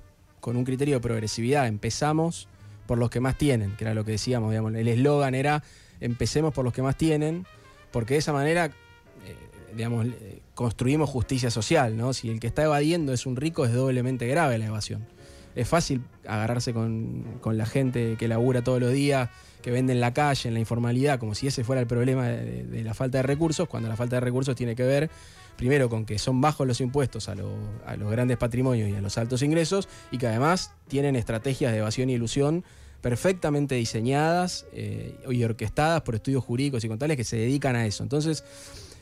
con 0.41 0.57
un 0.57 0.65
criterio 0.65 0.97
de 0.97 1.01
progresividad. 1.01 1.67
Empezamos 1.69 2.49
por 2.93 2.99
los 2.99 3.09
que 3.09 3.21
más 3.21 3.39
tienen, 3.39 3.75
que 3.75 3.85
era 3.85 3.95
lo 3.95 4.05
que 4.05 4.11
decíamos, 4.13 4.51
digamos. 4.51 4.75
El 4.75 4.87
eslogan 4.87 5.35
era 5.35 5.63
empecemos 5.99 6.53
por 6.53 6.63
los 6.63 6.75
que 6.75 6.83
más 6.83 6.95
tienen, 6.95 7.47
porque 7.91 8.13
de 8.13 8.19
esa 8.19 8.35
manera, 8.35 8.67
eh, 8.67 9.35
digamos, 9.75 10.05
eh, 10.09 10.43
construimos 10.55 11.09
justicia 11.09 11.51
social, 11.51 11.97
¿no? 11.97 12.13
Si 12.13 12.29
el 12.29 12.39
que 12.39 12.49
está 12.49 12.65
evadiendo 12.65 13.15
es 13.15 13.25
un 13.25 13.37
rico, 13.37 13.65
es 13.65 13.73
doblemente 13.73 14.27
grave 14.27 14.59
la 14.59 14.67
evasión. 14.67 15.07
Es 15.55 15.67
fácil 15.69 16.03
agarrarse 16.27 16.75
con, 16.75 17.25
con 17.41 17.57
la 17.57 17.65
gente 17.65 18.17
que 18.19 18.29
labura 18.29 18.61
todos 18.63 18.79
los 18.79 18.93
días, 18.93 19.31
que 19.63 19.71
vende 19.71 19.95
en 19.95 20.01
la 20.01 20.13
calle, 20.13 20.49
en 20.49 20.53
la 20.53 20.61
informalidad, 20.61 21.19
como 21.19 21.35
si 21.35 21.47
ese 21.47 21.65
fuera 21.65 21.81
el 21.81 21.87
problema 21.87 22.29
de, 22.29 22.83
la 22.85 22.93
falta 22.93 23.17
de 23.17 23.23
recursos, 23.23 23.69
cuando 23.71 23.89
la 23.89 23.97
falta 23.97 24.17
de 24.17 24.21
recursos 24.21 24.55
tiene 24.55 24.77
que 24.77 24.83
ver 24.83 25.09
primero 25.57 25.89
con 25.89 26.05
que 26.05 26.19
son 26.19 26.43
bajos 26.43 26.67
los 26.67 26.81
impuestos 26.83 27.31
a, 27.31 27.35
lo- 27.35 27.57
a 27.87 27.97
los 27.97 28.11
grandes 28.11 28.37
patrimonios 28.37 28.91
y 28.91 28.95
a 28.95 29.01
los 29.01 29.17
altos 29.17 29.43
ingresos 29.43 29.89
y 30.11 30.19
que 30.19 30.27
además 30.27 30.73
tienen 30.89 31.15
estrategias 31.17 31.73
de 31.73 31.79
evasión 31.79 32.11
y 32.11 32.15
ilusión 32.15 32.65
perfectamente 33.03 33.75
diseñadas 33.75 34.65
eh, 34.73 35.15
y 35.29 35.45
orquestadas 35.45 36.01
por 36.03 36.15
estudios 36.15 36.43
jurídicos 36.43 36.85
y 36.85 36.89
contables 36.89 37.17
que 37.17 37.25
se 37.25 37.37
dedican 37.37 37.77
a 37.77 37.85
eso. 37.85 38.03
Entonces, 38.03 38.45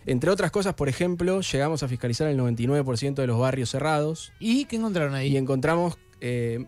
entre 0.07 0.31
otras 0.31 0.51
cosas, 0.51 0.75
por 0.75 0.89
ejemplo, 0.89 1.43
llegamos 1.43 1.83
a 1.83 1.89
fiscalizar 1.89 2.27
el 2.29 2.39
99% 2.39 3.15
de 3.15 3.27
los 3.27 3.39
barrios 3.39 3.71
cerrados 3.71 4.33
¿Y 4.41 4.65
qué 4.65 4.77
encontraron 4.77 5.15
ahí? 5.15 5.29
y 5.29 5.37
encontramos 5.37 5.99
eh, 6.23 6.65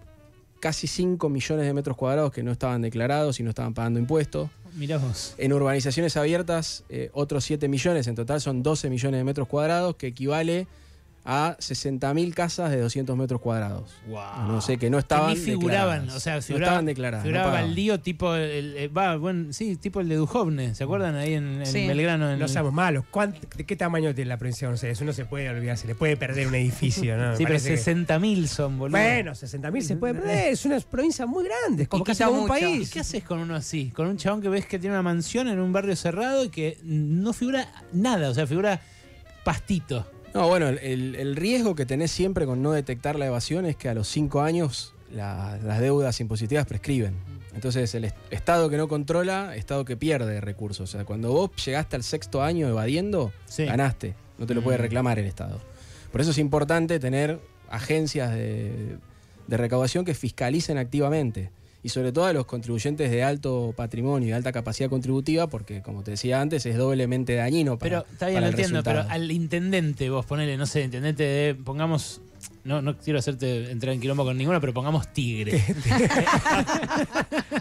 casi 0.61 0.87
5 0.87 1.29
millones 1.31 1.67
de 1.67 1.73
metros 1.73 1.97
cuadrados 1.97 2.31
que 2.33 2.43
no 2.43 2.53
estaban 2.53 2.83
declarados 2.83 3.41
y 3.41 3.43
no 3.43 3.49
estaban 3.49 3.73
pagando 3.73 3.99
impuestos. 3.99 4.51
Mirá 4.75 4.99
vos. 4.99 5.35
En 5.39 5.53
urbanizaciones 5.55 6.17
abiertas, 6.17 6.85
eh, 6.91 7.11
otros 7.15 7.45
7 7.45 7.67
millones, 7.69 8.07
en 8.07 8.15
total 8.15 8.41
son 8.43 8.63
12 8.63 8.91
millones 8.91 9.19
de 9.19 9.25
metros 9.25 9.49
cuadrados, 9.49 9.97
que 9.97 10.09
equivale 10.09 10.67
a 11.25 11.57
60.000 11.61 12.35
casas 12.35 12.71
de 12.73 12.81
200 12.81 13.17
metros 13.17 13.41
cuadrados. 13.41 13.93
Wow. 14.09 14.49
No 14.49 14.61
sé, 14.61 14.77
que 14.77 14.91
no 14.91 14.99
estaban 14.99 15.35
Que 15.35 15.39
ni 15.39 15.45
figuraban, 15.45 16.01
declaradas. 16.01 16.17
o 16.17 16.21
sea, 16.21 16.35
no 16.37 16.43
figuraba- 16.43 16.67
estaban 16.67 16.85
declaradas. 16.87 17.25
no 17.25 17.29
Figuraba 17.29 17.47
pagaban. 17.51 17.69
baldío 17.69 18.01
tipo 18.01 18.35
el, 18.35 18.77
el- 18.77 18.97
va, 18.99 19.17
bueno, 19.17 19.53
sí, 19.53 19.77
tipo 19.77 20.01
el 20.01 20.09
de 20.09 20.17
Dujovne, 20.17 20.75
¿se 20.75 20.83
acuerdan 20.83 21.15
ahí 21.15 21.35
en, 21.35 21.61
en 21.61 21.67
Sí. 21.67 21.87
Belgrano? 21.87 22.29
En, 22.33 22.41
No 22.41 22.49
seamos 22.49 22.73
malos. 22.73 23.05
¿Cuán- 23.11 23.37
¿De 23.57 23.65
qué 23.65 23.77
tamaño 23.77 24.13
tiene 24.15 24.31
la 24.31 24.37
provincia 24.37 24.67
de 24.67 24.71
Buenos 24.71 24.83
Aires? 24.83 25.01
Uno 25.01 25.13
se 25.13 25.25
puede 25.25 25.49
olvidar, 25.49 25.79
se 25.79 25.87
le 25.87 25.95
puede 25.95 26.17
perder 26.17 26.49
un 26.49 26.57
edificio, 26.57 27.17
¿no? 27.17 27.33
Sí, 27.37 27.45
pero 27.45 27.51
parece 27.59 27.69
que- 27.75 27.81
60.000 27.81 28.47
son, 28.49 28.79
boludo. 28.81 28.99
Bueno, 28.99 29.33
60.000 29.35 29.81
se 29.83 29.97
puede 29.97 30.15
perder. 30.15 30.49
Es 30.53 30.65
una 30.65 30.81
provincia 30.81 31.25
muy 31.27 31.45
grande. 31.45 31.85
Es 31.85 31.89
como 31.89 32.03
casi 32.03 32.25
un 32.25 32.41
mucho. 32.41 32.57
¿Y 32.57 32.61
país. 32.61 32.91
qué 32.91 32.99
haces 32.99 33.23
con 33.23 33.39
uno 33.39 33.55
así? 33.55 33.91
Con 33.95 34.09
un 34.09 34.17
chabón 34.17 34.43
que 34.43 34.49
ves 34.49 34.67
que 34.67 34.79
tiene 34.81 34.95
una 34.97 35.03
mansión 35.03 35.47
en 35.47 35.61
un 35.61 35.73
barrio 35.73 35.95
cerrado 35.95 36.45
y 36.45 36.49
que 36.49 36.79
no 36.83 37.33
figura 37.33 37.69
nada, 37.93 38.29
o 38.31 38.35
sea, 38.35 38.45
figura 38.47 38.81
pastito. 39.45 40.05
No, 40.35 40.49
bueno, 40.49 40.69
el, 40.69 41.15
el 41.15 41.37
riesgo 41.37 41.75
que 41.75 41.85
tenés 41.85 42.11
siempre 42.11 42.47
con 42.47 42.63
no 42.63 42.73
detectar 42.73 43.19
la 43.19 43.27
evasión 43.27 43.67
es 43.67 43.77
que 43.77 43.89
a 43.89 43.95
los 43.95 44.09
5 44.09 44.41
años 44.41 44.95
la- 45.13 45.59
las 45.63 45.81
deudas 45.81 46.19
impositivas 46.21 46.67
prescriben. 46.67 47.15
Entonces, 47.55 47.95
el 47.95 48.05
est- 48.07 48.17
Estado 48.31 48.71
que 48.71 48.79
no 48.79 48.89
controla, 48.89 49.55
Estado 49.57 49.85
que 49.85 49.97
pierde 49.97 50.41
recursos. 50.41 50.89
O 50.89 50.93
sea, 50.93 51.05
cuando 51.05 51.33
vos 51.33 51.51
llegaste 51.65 51.97
al 51.97 52.03
sexto 52.03 52.43
año 52.43 52.67
evadiendo, 52.67 53.31
Sí. 53.45 53.67
ganaste. 53.67 54.15
No 54.39 54.47
te 54.47 54.55
lo 54.55 54.63
puede 54.63 54.79
Mm. 54.79 54.81
reclamar 54.81 55.19
el 55.19 55.27
Estado. 55.27 55.61
Por 56.11 56.23
eso 56.23 56.31
es 56.31 56.39
importante 56.39 56.99
tener 56.99 57.39
agencias 57.69 58.31
de, 58.33 58.97
de 59.47 59.57
recaudación 59.59 60.07
que 60.07 60.15
fiscalicen 60.15 60.79
activamente. 60.79 61.51
Y 61.85 61.89
sobre 61.89 62.13
todo 62.13 62.27
a 62.27 62.33
los 62.33 62.47
contribuyentes 62.47 63.11
de 63.11 63.25
alto 63.25 63.75
patrimonio 63.77 64.29
y 64.29 64.31
de 64.31 64.37
alta 64.37 64.53
capacidad 64.53 64.89
contributiva, 64.89 65.49
porque 65.49 65.83
como 65.83 66.05
te 66.05 66.13
decía 66.13 66.41
antes, 66.41 66.65
es 66.65 66.77
doblemente 66.77 67.35
dañino 67.35 67.77
para, 67.79 68.03
Pero 68.03 68.13
está 68.13 68.27
bien, 68.27 68.37
para 68.37 68.47
lo 68.47 68.53
el 68.53 68.61
entiendo, 68.61 68.83
pero 68.85 69.05
al 69.09 69.31
intendente, 69.31 70.09
vos 70.09 70.25
ponele, 70.25 70.57
no 70.57 70.67
sé, 70.67 70.83
intendente 70.83 71.25
de, 71.25 71.55
pongamos, 71.57 72.21
no, 72.63 72.81
no 72.83 72.97
quiero 72.97 73.19
hacerte 73.19 73.73
entrar 73.73 73.95
en 73.95 74.01
quilombo 74.01 74.25
con 74.25 74.39
ninguno, 74.39 74.61
pero 74.61 74.73
pongamos 74.73 75.13
tigre. 75.13 75.53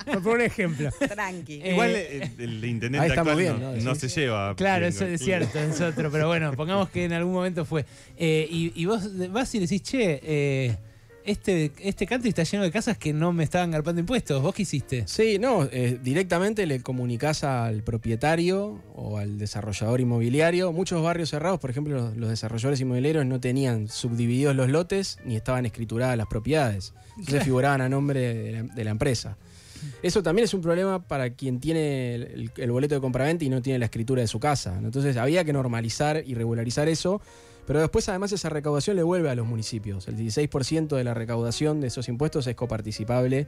Por 0.06 0.22
poner 0.22 0.36
un 0.36 0.42
ejemplo. 0.42 0.90
Tranqui. 1.00 1.62
Eh, 1.64 1.72
Igual 1.72 1.96
el, 1.96 2.30
el 2.38 2.66
intendente 2.66 3.14
actual 3.14 3.38
bien, 3.38 3.60
no, 3.60 3.72
¿no? 3.74 3.82
no 3.82 3.96
Sí, 3.96 4.08
se 4.08 4.22
lleva. 4.22 4.56
Claro, 4.56 4.86
eso 4.86 5.06
es 5.06 5.22
cierto, 5.22 5.58
es 5.58 5.82
otro, 5.82 6.12
pero 6.12 6.28
bueno, 6.28 6.54
pongamos 6.54 6.90
que 6.90 7.06
en 7.06 7.14
algún 7.14 7.34
momento 7.34 7.66
fue. 7.66 7.86
Eh, 8.18 8.48
y, 8.50 8.72
y 8.76 8.86
vos 8.86 9.02
vas 9.32 9.54
y 9.56 9.60
decís, 9.60 9.82
che, 9.82 10.20
eh, 10.24 10.78
este, 11.26 11.72
este 11.80 12.06
country 12.06 12.30
está 12.30 12.44
lleno 12.44 12.64
de 12.64 12.72
casas 12.72 12.98
que 12.98 13.14
no 13.14 13.34
me 13.34 13.44
estaban 13.44 13.72
garpando 13.72 14.00
impuestos. 14.00 14.42
¿Vos 14.42 14.54
qué 14.54 14.64
hiciste? 14.64 15.04
Sí, 15.08 15.38
no, 15.40 15.64
eh, 15.72 16.00
directamente 16.02 16.66
le 16.66 16.82
comunicás 16.82 17.44
al 17.44 17.84
propietario 17.84 18.82
o 18.96 19.18
al 19.18 19.38
desarrollador 19.38 20.02
inmobiliario. 20.02 20.72
Muchos 20.72 21.02
barrios 21.02 21.30
cerrados, 21.30 21.60
por 21.60 21.70
ejemplo, 21.70 21.96
los, 21.96 22.18
los 22.18 22.30
desarrolladores 22.30 22.80
inmobiliarios 22.82 23.26
no 23.26 23.40
tenían 23.40 23.88
subdivididos 23.88 24.56
los 24.56 24.70
lotes 24.70 25.18
ni 25.26 25.36
estaban 25.36 25.66
escrituradas 25.66 26.18
las 26.18 26.28
propiedades. 26.28 26.94
Entonces 27.18 27.44
figuraban 27.44 27.82
a 27.82 27.90
nombre 27.90 28.34
de 28.34 28.52
la, 28.52 28.64
de 28.64 28.84
la 28.84 28.92
empresa. 28.92 29.38
Eso 30.04 30.22
también 30.22 30.44
es 30.46 30.54
un 30.54 30.62
problema 30.62 31.08
para 31.08 31.32
quien 31.32 31.60
tiene 31.60 32.16
el, 32.16 32.52
el 32.56 32.72
boleto 32.72 32.96
de 32.96 33.02
compraventa 33.02 33.44
y 33.46 33.50
no 33.50 33.62
tiene 33.62 33.80
la 33.80 33.86
escritura 33.86 34.22
de 34.22 34.28
su 34.28 34.40
casa. 34.40 34.78
Entonces 34.78 35.18
había 35.18 35.44
que 35.44 35.54
normalizar 35.54 36.24
y 36.26 36.36
regularizar 36.36 36.88
eso. 36.88 37.22
Pero 37.66 37.80
después 37.80 38.10
además 38.10 38.32
esa 38.32 38.50
recaudación 38.50 38.96
le 38.96 39.04
vuelve 39.04 39.30
a 39.30 39.36
los 39.36 39.46
municipios. 39.46 40.08
El 40.08 40.18
16% 40.18 40.96
de 40.96 41.04
la 41.04 41.14
recaudación 41.14 41.82
de 41.82 41.88
esos 41.88 42.10
impuestos 42.10 42.48
es 42.48 42.56
coparticipable 42.56 43.48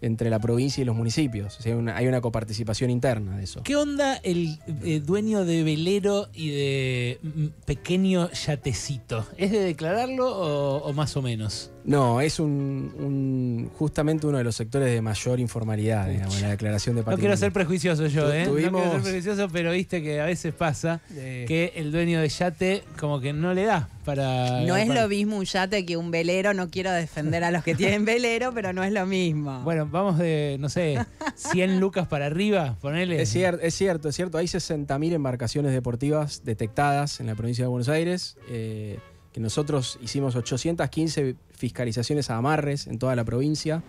entre 0.00 0.30
la 0.30 0.38
provincia 0.38 0.82
y 0.82 0.84
los 0.84 0.94
municipios. 0.96 1.58
O 1.58 1.62
sea, 1.62 1.72
hay 1.72 1.78
una, 1.78 1.96
hay 1.96 2.06
una 2.06 2.20
coparticipación 2.20 2.90
interna 2.90 3.36
de 3.36 3.44
eso. 3.44 3.62
¿Qué 3.62 3.76
onda 3.76 4.16
el 4.22 4.58
eh, 4.84 5.00
dueño 5.00 5.44
de 5.44 5.62
velero 5.62 6.28
y 6.34 6.50
de 6.50 7.18
mm, 7.22 7.46
pequeño 7.64 8.30
yatecito? 8.30 9.26
¿Es 9.36 9.50
de 9.50 9.60
declararlo 9.60 10.26
o, 10.28 10.78
o 10.84 10.92
más 10.92 11.16
o 11.16 11.22
menos? 11.22 11.70
No, 11.84 12.20
es 12.22 12.40
un, 12.40 12.92
un- 12.98 13.70
justamente 13.76 14.26
uno 14.26 14.38
de 14.38 14.44
los 14.44 14.56
sectores 14.56 14.90
de 14.92 15.02
mayor 15.02 15.38
informalidad, 15.40 16.08
digamos, 16.08 16.40
la 16.40 16.48
declaración 16.50 16.94
de 16.96 17.02
No 17.02 17.04
patrimonio. 17.06 17.20
quiero 17.28 17.36
ser 17.36 17.52
prejuicioso 17.52 18.06
yo, 18.06 18.32
¿eh? 18.32 18.44
No 18.46 18.52
tuvimos- 18.52 18.80
quiero 18.82 18.92
ser 18.92 19.02
prejuicioso, 19.02 19.48
pero 19.52 19.72
viste 19.72 20.02
que 20.02 20.20
a 20.20 20.24
veces 20.26 20.54
pasa 20.54 21.00
Eh, 21.12 21.44
que 21.46 21.72
el 21.76 21.92
dueño 21.92 22.20
de 22.20 22.28
yate 22.28 22.84
como 22.98 23.20
que 23.20 23.32
no 23.32 23.52
le 23.52 23.64
da 23.64 23.88
para... 24.04 24.60
No 24.60 24.76
es 24.76 24.86
para- 24.86 25.02
lo 25.02 25.08
mismo 25.08 25.36
un 25.38 25.44
yate 25.44 25.84
que 25.84 25.96
un 25.96 26.10
velero. 26.10 26.54
No 26.54 26.70
quiero 26.70 26.92
defender 26.92 27.42
a 27.42 27.50
los 27.50 27.64
que 27.64 27.74
tienen 27.74 28.04
velero, 28.06 28.52
pero 28.54 28.72
no 28.72 28.84
es 28.84 28.92
lo 28.92 29.06
mismo. 29.06 29.62
Bueno, 29.62 29.88
vamos 29.90 30.18
de, 30.18 30.56
no 30.60 30.68
sé, 30.68 30.98
100 31.34 31.80
lucas 31.80 32.06
para 32.06 32.26
arriba, 32.26 32.76
ponele. 32.80 33.20
Es 33.20 33.30
cierto, 33.30 33.62
es 33.62 33.74
cierto, 33.74 34.08
es 34.08 34.14
cierto. 34.14 34.38
Hay 34.38 34.46
60.000 34.46 35.12
embarcaciones 35.14 35.72
deportivas 35.72 36.42
detectadas 36.44 37.18
en 37.20 37.26
la 37.26 37.34
provincia 37.34 37.64
de 37.64 37.68
Buenos 37.68 37.88
Aires, 37.88 38.36
eh, 38.48 38.98
que 39.32 39.40
nosotros 39.40 39.98
hicimos 40.00 40.36
815 40.36 41.34
fiscalizaciones 41.50 42.30
a 42.30 42.36
amarres 42.36 42.86
en 42.86 42.98
toda 43.00 43.16
la 43.16 43.24
provincia 43.24 43.82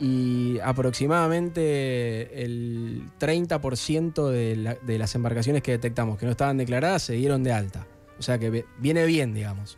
y 0.00 0.58
aproximadamente 0.64 2.42
el 2.44 3.02
30% 3.20 4.28
de, 4.30 4.56
la- 4.56 4.74
de 4.74 4.98
las 4.98 5.14
embarcaciones 5.14 5.62
que 5.62 5.72
detectamos 5.72 6.18
que 6.18 6.26
no 6.26 6.32
estaban 6.32 6.56
declaradas 6.56 7.02
se 7.02 7.12
dieron 7.14 7.42
de 7.44 7.52
alta. 7.52 7.86
O 8.18 8.22
sea 8.22 8.38
que 8.38 8.64
viene 8.78 9.04
bien, 9.06 9.34
digamos. 9.34 9.76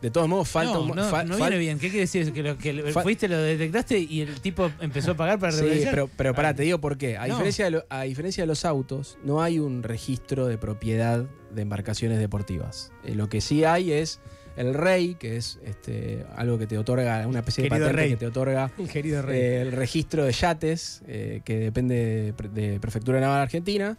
De 0.00 0.10
todos 0.10 0.28
modos, 0.28 0.48
falta 0.48 0.74
no, 0.74 0.82
un- 0.82 0.96
no, 0.96 1.04
fa- 1.08 1.24
no 1.24 1.34
fal- 1.36 1.48
viene 1.48 1.58
bien. 1.58 1.78
¿Qué 1.78 1.88
quiere 1.88 2.00
decir? 2.00 2.32
¿Que, 2.32 2.42
lo, 2.42 2.56
que 2.58 2.72
lo- 2.72 2.92
fuiste, 3.02 3.28
lo 3.28 3.38
detectaste 3.38 3.98
y 3.98 4.20
el 4.22 4.40
tipo 4.40 4.70
empezó 4.80 5.12
a 5.12 5.14
pagar 5.16 5.38
para 5.38 5.52
Sí, 5.52 5.82
pero, 5.90 6.08
pero 6.16 6.34
pará, 6.34 6.54
te 6.54 6.62
digo 6.62 6.80
por 6.80 6.96
qué. 6.98 7.16
A, 7.16 7.26
No. 7.26 7.34
diferencia 7.34 7.64
de 7.66 7.70
lo- 7.72 7.84
a 7.90 8.02
diferencia 8.02 8.42
de 8.42 8.46
los 8.46 8.64
autos, 8.64 9.18
no 9.24 9.42
hay 9.42 9.58
un 9.58 9.82
registro 9.82 10.46
de 10.46 10.56
propiedad 10.58 11.24
de 11.54 11.62
embarcaciones 11.62 12.18
deportivas. 12.18 12.90
Eh, 13.04 13.14
lo 13.14 13.28
que 13.28 13.40
sí 13.40 13.64
hay 13.64 13.92
es 13.92 14.20
el 14.56 14.72
REI, 14.74 15.16
que 15.16 15.36
es 15.36 15.58
este, 15.64 16.24
algo 16.36 16.58
que 16.58 16.66
te 16.66 16.78
otorga, 16.78 17.26
una 17.26 17.40
especie 17.40 17.64
de 17.64 17.70
patente 17.70 17.92
rey. 17.92 18.10
que 18.10 18.16
te 18.16 18.26
otorga 18.26 18.70
querido 18.92 19.20
rey. 19.22 19.38
eh, 19.40 19.60
el 19.62 19.72
registro 19.72 20.24
de 20.24 20.32
yates, 20.32 21.02
eh, 21.08 21.40
que 21.44 21.58
depende 21.58 22.34
de, 22.36 22.48
de 22.72 22.80
Prefectura 22.80 23.20
Naval 23.20 23.40
Argentina, 23.42 23.98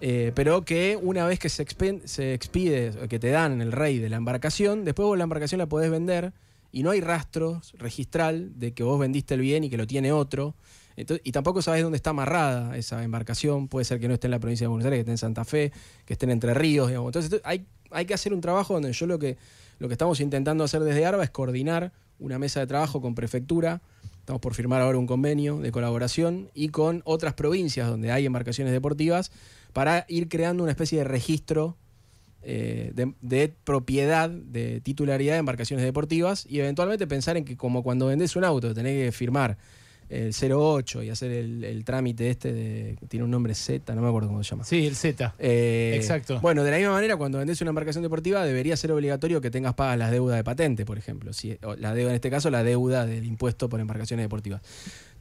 eh, 0.00 0.32
pero 0.34 0.64
que 0.64 0.98
una 1.00 1.26
vez 1.26 1.38
que 1.38 1.48
se, 1.48 1.62
expide, 1.62 3.08
que 3.08 3.18
te 3.18 3.30
dan 3.30 3.60
el 3.60 3.72
rey 3.72 3.98
de 3.98 4.08
la 4.08 4.16
embarcación, 4.16 4.84
después 4.84 5.06
vos 5.06 5.18
la 5.18 5.24
embarcación 5.24 5.58
la 5.58 5.66
podés 5.66 5.90
vender 5.90 6.32
y 6.72 6.82
no 6.82 6.90
hay 6.90 7.00
rastro 7.00 7.60
registral 7.74 8.58
de 8.58 8.72
que 8.72 8.82
vos 8.82 8.98
vendiste 8.98 9.34
el 9.34 9.40
bien 9.40 9.64
y 9.64 9.70
que 9.70 9.76
lo 9.76 9.86
tiene 9.86 10.12
otro. 10.12 10.54
Y 10.96 11.32
tampoco 11.32 11.62
sabés 11.62 11.82
dónde 11.82 11.96
está 11.96 12.10
amarrada 12.10 12.76
esa 12.76 13.02
embarcación. 13.02 13.68
Puede 13.68 13.84
ser 13.84 14.00
que 14.00 14.08
no 14.08 14.14
esté 14.14 14.26
en 14.26 14.32
la 14.32 14.38
provincia 14.38 14.64
de 14.64 14.68
Buenos 14.68 14.84
Aires, 14.84 14.98
que 14.98 15.00
esté 15.00 15.12
en 15.12 15.18
Santa 15.18 15.44
Fe, 15.44 15.72
que 16.04 16.12
esté 16.12 16.26
en 16.26 16.32
Entre 16.32 16.52
Ríos. 16.52 16.90
Entonces 16.90 17.40
hay, 17.44 17.66
hay 17.90 18.04
que 18.04 18.14
hacer 18.14 18.34
un 18.34 18.40
trabajo 18.40 18.74
donde 18.74 18.92
yo 18.92 19.06
lo 19.06 19.18
que, 19.18 19.38
lo 19.78 19.88
que 19.88 19.94
estamos 19.94 20.20
intentando 20.20 20.62
hacer 20.64 20.82
desde 20.82 21.06
ARBA 21.06 21.24
es 21.24 21.30
coordinar 21.30 21.92
una 22.18 22.38
mesa 22.38 22.60
de 22.60 22.66
trabajo 22.66 23.00
con 23.00 23.14
prefectura. 23.14 23.80
Estamos 24.18 24.40
por 24.40 24.54
firmar 24.54 24.82
ahora 24.82 24.98
un 24.98 25.06
convenio 25.06 25.58
de 25.58 25.72
colaboración 25.72 26.50
y 26.54 26.68
con 26.68 27.02
otras 27.04 27.34
provincias 27.34 27.88
donde 27.88 28.12
hay 28.12 28.26
embarcaciones 28.26 28.72
deportivas 28.72 29.32
para 29.72 30.04
ir 30.08 30.28
creando 30.28 30.62
una 30.62 30.72
especie 30.72 30.98
de 30.98 31.04
registro 31.04 31.76
eh, 32.42 32.92
de, 32.94 33.12
de 33.20 33.52
propiedad, 33.64 34.30
de 34.30 34.80
titularidad 34.80 35.34
de 35.34 35.40
embarcaciones 35.40 35.84
deportivas 35.84 36.46
y 36.48 36.60
eventualmente 36.60 37.06
pensar 37.06 37.36
en 37.36 37.44
que 37.44 37.56
como 37.56 37.82
cuando 37.82 38.06
vendés 38.06 38.34
un 38.36 38.44
auto 38.44 38.72
tenés 38.72 39.04
que 39.04 39.12
firmar 39.12 39.58
el 40.10 40.34
08 40.34 41.04
y 41.04 41.10
hacer 41.10 41.30
el, 41.30 41.62
el 41.62 41.84
trámite 41.84 42.30
este 42.30 42.52
de, 42.52 42.96
que 42.98 43.06
tiene 43.06 43.24
un 43.24 43.30
nombre 43.30 43.54
Z, 43.54 43.94
no 43.94 44.02
me 44.02 44.08
acuerdo 44.08 44.28
cómo 44.28 44.42
se 44.42 44.50
llama. 44.50 44.64
Sí, 44.64 44.84
el 44.86 44.96
Z. 44.96 45.34
Eh, 45.38 45.92
Exacto. 45.94 46.40
Bueno, 46.40 46.64
de 46.64 46.72
la 46.72 46.78
misma 46.78 46.92
manera, 46.92 47.16
cuando 47.16 47.38
vendés 47.38 47.60
una 47.60 47.70
embarcación 47.70 48.02
deportiva, 48.02 48.44
debería 48.44 48.76
ser 48.76 48.90
obligatorio 48.90 49.40
que 49.40 49.50
tengas 49.50 49.74
pagas 49.74 49.96
las 49.98 50.10
deudas 50.10 50.36
de 50.36 50.42
patente, 50.44 50.84
por 50.84 50.98
ejemplo. 50.98 51.32
Si, 51.32 51.56
o 51.62 51.76
la 51.76 51.94
deuda, 51.94 52.10
en 52.10 52.16
este 52.16 52.28
caso, 52.28 52.50
la 52.50 52.64
deuda 52.64 53.06
del 53.06 53.24
impuesto 53.24 53.68
por 53.68 53.80
embarcaciones 53.80 54.24
deportivas. 54.24 54.62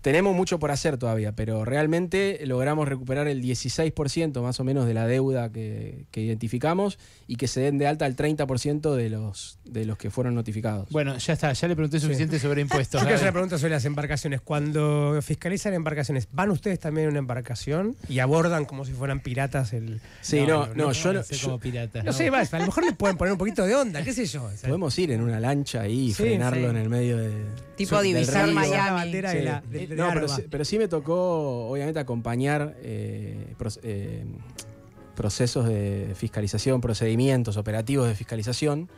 Tenemos 0.02 0.36
mucho 0.36 0.60
por 0.60 0.72
hacer 0.72 0.98
todavía, 0.98 1.34
pero 1.34 1.66
realmente 1.66 2.40
logramos 2.46 2.88
recuperar 2.88 3.28
el 3.28 3.42
16% 3.44 4.42
más 4.42 4.60
o 4.60 4.64
menos 4.64 4.86
de 4.86 4.94
la 4.94 5.06
deuda 5.08 5.52
que, 5.52 6.06
que 6.12 6.22
identificamos 6.22 6.98
y 7.28 7.36
que 7.36 7.48
se 7.48 7.60
den 7.62 7.78
de 7.78 7.88
alta 7.88 8.06
el 8.06 8.16
30% 8.16 8.96
de 8.96 9.10
los, 9.10 9.60
de 9.66 9.86
los 9.86 9.98
que 9.98 10.10
fueron 10.10 10.36
notificados. 10.36 10.88
Bueno, 10.90 11.18
ya 11.18 11.34
está, 11.34 11.52
ya 11.52 11.68
le 11.68 11.76
pregunté 11.76 12.00
suficiente 12.00 12.40
sobre 12.40 12.62
impuestos. 12.62 13.02
Yo 13.02 13.06
quiero 13.06 13.16
hacer 13.16 13.26
una 13.28 13.34
pregunta 13.34 13.58
sobre 13.58 13.72
las 13.72 13.86
embarcaciones. 13.86 14.42
Cuando 14.42 15.20
fiscalizan 15.22 15.74
embarcaciones, 15.74 16.28
¿van 16.32 16.50
ustedes 16.52 16.80
también 16.80 17.06
en 17.06 17.12
una 17.12 17.20
embarcación 17.20 17.96
y 18.08 18.20
abordan 18.20 18.66
como 18.66 18.86
si 18.86 18.94
fueran 18.94 19.20
piratas 19.20 19.74
el. 19.74 20.00
sí, 20.22 20.42
no, 20.48 20.68
no, 20.76 20.92
yo, 20.94 21.14
no- 21.14 21.24
sé 21.24 21.36
yo- 21.36 21.48
como 21.48 21.60
pirata. 21.60 22.04
No 22.04 22.14
sé, 22.14 22.32
más, 22.32 22.54
a 22.54 22.60
lo 22.60 22.66
mejor 22.68 22.86
le 22.86 22.94
pueden 22.94 23.18
poner 23.18 23.34
un 23.34 23.38
poquito 23.38 23.66
de 23.66 23.76
onda, 23.76 24.02
qué 24.04 24.14
sé 24.14 24.26
yo. 24.26 24.44
o 24.46 24.50
sea, 24.52 24.70
podemos 24.70 24.98
ir 24.98 25.12
en 25.12 25.22
una 25.22 25.40
lancha 25.40 25.82
ahí 25.82 26.08
y 26.08 26.14
Sí, 26.14 26.24
frenarlo 26.24 26.62
sí. 26.64 26.70
en 26.70 26.78
el 26.78 26.90
medio 26.90 27.18
de. 27.18 27.32
Tipo 27.76 28.02
divisar. 28.02 28.48
Miami. 28.52 28.76
la 28.76 28.92
bandera 28.94 29.32
de 29.34 29.40
Sí. 29.40 29.46
la. 29.46 29.62
de- 29.62 29.89
de 29.90 29.96
No, 29.96 30.10
pero 30.14 30.28
sí, 30.28 30.44
pero 30.50 30.66
sí 30.66 30.78
me 30.78 30.88
tocó, 30.88 31.70
obviamente, 31.70 32.00
acompañar 32.00 32.76
eh, 32.82 33.56
eh, 33.84 34.26
procesos 35.16 35.68
de 35.68 36.14
fiscalización, 36.16 36.82
procedimientos 36.82 37.58
operativos 37.58 38.08
de 38.08 38.16
fiscalización. 38.16 38.90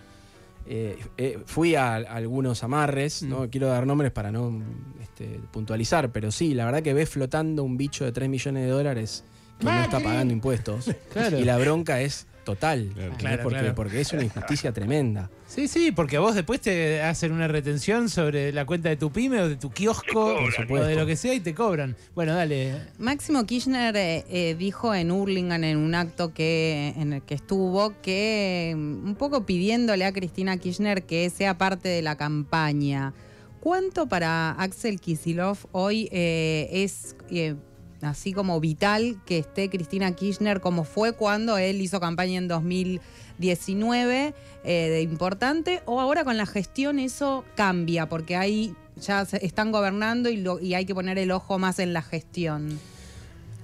Eh, 0.68 0.98
fui 1.46 1.76
a, 1.76 1.96
a 1.96 1.98
algunos 1.98 2.64
amarres, 2.64 3.24
no 3.24 3.50
quiero 3.50 3.68
dar 3.68 3.88
nombres 3.88 4.12
para 4.12 4.32
no 4.32 4.62
este, 5.02 5.40
puntualizar, 5.52 6.12
pero 6.12 6.32
sí, 6.32 6.54
la 6.54 6.66
verdad 6.66 6.84
que 6.84 6.94
ves 6.94 7.10
flotando 7.10 7.64
un 7.64 7.78
bicho 7.78 8.06
de 8.06 8.12
3 8.12 8.30
millones 8.30 8.66
de 8.66 8.70
dólares 8.70 9.24
que 9.66 9.76
no 9.76 9.84
está 9.84 10.00
pagando 10.00 10.34
impuestos. 10.34 10.92
Claro. 11.12 11.38
Y 11.38 11.44
la 11.44 11.58
bronca 11.58 12.00
es 12.00 12.26
total, 12.46 12.92
porque, 12.94 13.18
claro. 13.18 13.76
porque 13.76 14.02
es 14.02 14.14
una 14.14 14.24
injusticia 14.24 14.72
tremenda. 14.74 15.30
Sí, 15.48 15.68
sí, 15.68 15.92
porque 15.92 16.18
a 16.18 16.20
vos 16.22 16.36
después 16.36 16.62
te 16.62 17.02
hacen 17.02 17.34
una 17.34 17.48
retención 17.48 18.08
sobre 18.08 18.54
la 18.54 18.66
cuenta 18.66 18.90
de 18.90 18.96
tu 18.96 19.12
pyme 19.12 19.42
o 19.42 19.50
de 19.50 19.58
tu 19.58 19.72
kiosco 19.72 20.36
o 20.70 20.76
de 20.76 20.96
lo 20.96 21.06
que 21.06 21.16
sea 21.18 21.34
y 21.34 21.42
te 21.42 21.54
cobran. 21.54 21.96
Bueno, 22.16 22.34
dale. 22.34 22.76
Máximo 22.98 23.46
Kirchner 23.46 23.96
eh, 23.96 24.26
eh, 24.30 24.56
dijo 24.58 24.96
en 24.96 25.12
Hurlingham 25.12 25.64
en 25.66 25.78
un 25.78 25.96
acto 25.96 26.34
que 26.34 26.94
en 26.98 27.14
el 27.14 27.22
que 27.24 27.36
estuvo 27.36 27.94
que 28.02 28.74
mm, 28.76 29.06
un 29.06 29.16
poco 29.16 29.46
pidiéndole 29.46 30.06
a 30.06 30.14
Cristina 30.14 30.58
Kirchner 30.58 31.04
que 31.04 31.30
sea 31.30 31.58
parte 31.58 31.90
de 31.90 32.02
la 32.02 32.16
campaña. 32.16 33.14
¿Cuánto 33.62 34.08
para 34.08 34.52
Axel 34.54 35.00
Kisilov 35.00 35.58
hoy 35.72 36.10
eh, 36.12 36.68
es 36.72 37.16
eh, 37.30 37.56
así 38.02 38.34
como 38.34 38.60
vital 38.60 39.20
que 39.26 39.40
esté 39.40 39.70
Cristina 39.70 40.12
Kirchner 40.14 40.62
como 40.62 40.84
fue 40.84 41.14
cuando 41.14 41.58
él 41.58 41.82
hizo 41.82 42.00
campaña 42.00 42.38
en 42.38 42.48
2019 42.48 44.34
eh, 44.64 44.72
de 44.90 45.02
importante 45.02 45.82
o 45.86 46.02
ahora 46.02 46.24
con 46.24 46.38
la 46.38 46.46
gestión 46.46 47.00
eso 47.00 47.46
cambia 47.56 48.10
porque 48.10 48.36
ahí 48.36 48.76
ya 48.98 49.22
están 49.22 49.72
gobernando 49.72 50.30
y, 50.30 50.74
hay 50.74 50.86
que 50.86 50.94
poner 50.94 51.18
el 51.18 51.32
ojo 51.32 51.60
más 51.60 51.80
en 51.80 51.94
la 51.94 52.02
gestión. 52.02 52.80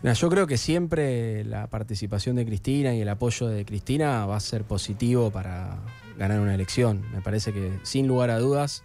Yo 0.03 0.29
creo 0.29 0.47
que 0.47 0.57
siempre 0.57 1.43
la 1.43 1.67
participación 1.67 2.35
de 2.35 2.45
Cristina 2.45 2.95
y 2.95 3.01
el 3.01 3.09
apoyo 3.09 3.47
de 3.47 3.65
Cristina 3.65 4.25
va 4.25 4.37
a 4.37 4.39
ser 4.39 4.63
positivo 4.63 5.31
para 5.31 5.79
ganar 6.17 6.39
una 6.39 6.53
elección. 6.53 7.03
Me 7.11 7.21
parece 7.21 7.51
que, 7.51 7.77
sin 7.83 8.07
lugar 8.07 8.29
a 8.29 8.39
dudas, 8.39 8.83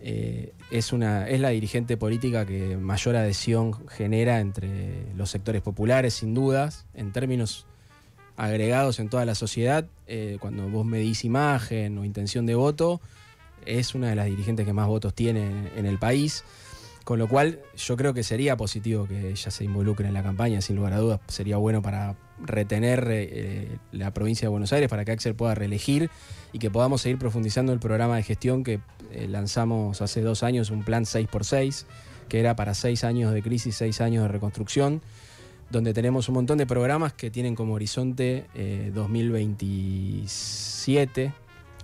eh, 0.00 0.52
es, 0.70 0.92
una, 0.92 1.28
es 1.28 1.40
la 1.40 1.50
dirigente 1.50 1.96
política 1.96 2.44
que 2.46 2.76
mayor 2.76 3.16
adhesión 3.16 3.88
genera 3.88 4.40
entre 4.40 5.12
los 5.14 5.30
sectores 5.30 5.62
populares, 5.62 6.14
sin 6.14 6.34
dudas, 6.34 6.86
en 6.94 7.12
términos 7.12 7.66
agregados 8.36 9.00
en 9.00 9.08
toda 9.08 9.24
la 9.24 9.34
sociedad. 9.34 9.86
eh, 10.06 10.36
cuando 10.40 10.68
vos 10.68 10.84
medís 10.84 11.24
imagen 11.24 11.98
o 11.98 12.04
intención 12.04 12.46
de 12.46 12.54
voto, 12.54 13.00
es 13.64 13.94
una 13.94 14.10
de 14.10 14.14
las 14.14 14.26
dirigentes 14.26 14.66
que 14.66 14.72
más 14.72 14.86
votos 14.86 15.14
tiene 15.14 15.70
en 15.76 15.86
el 15.86 15.98
país. 15.98 16.44
Con 17.04 17.18
lo 17.18 17.28
cual, 17.28 17.60
yo 17.76 17.96
creo 17.96 18.14
que 18.14 18.22
sería 18.22 18.56
positivo 18.56 19.06
que 19.06 19.30
ella 19.30 19.50
se 19.50 19.64
involucre 19.64 20.08
en 20.08 20.14
la 20.14 20.22
campaña, 20.22 20.60
sin 20.60 20.76
lugar 20.76 20.92
a 20.92 20.98
dudas. 20.98 21.20
Sería 21.28 21.56
bueno 21.56 21.80
para 21.80 22.16
retener 22.44 23.06
eh, 23.10 23.78
la 23.92 24.12
provincia 24.12 24.46
de 24.46 24.50
Buenos 24.50 24.72
Aires, 24.72 24.88
para 24.88 25.04
que 25.04 25.12
Axel 25.12 25.34
pueda 25.34 25.54
reelegir 25.54 26.10
y 26.52 26.58
que 26.58 26.70
podamos 26.70 27.02
seguir 27.02 27.18
profundizando 27.18 27.72
el 27.72 27.78
programa 27.78 28.16
de 28.16 28.22
gestión 28.22 28.64
que 28.64 28.80
eh, 29.12 29.28
lanzamos 29.28 30.02
hace 30.02 30.22
dos 30.22 30.42
años, 30.42 30.70
un 30.70 30.82
plan 30.82 31.04
6x6, 31.04 31.84
que 32.28 32.40
era 32.40 32.56
para 32.56 32.74
seis 32.74 33.04
años 33.04 33.32
de 33.32 33.40
crisis, 33.42 33.76
seis 33.76 34.00
años 34.00 34.24
de 34.24 34.28
reconstrucción, 34.28 35.02
donde 35.70 35.94
tenemos 35.94 36.28
un 36.28 36.34
montón 36.34 36.58
de 36.58 36.66
programas 36.66 37.12
que 37.12 37.30
tienen 37.30 37.54
como 37.54 37.74
horizonte 37.74 38.46
eh, 38.54 38.90
2027, 38.94 41.32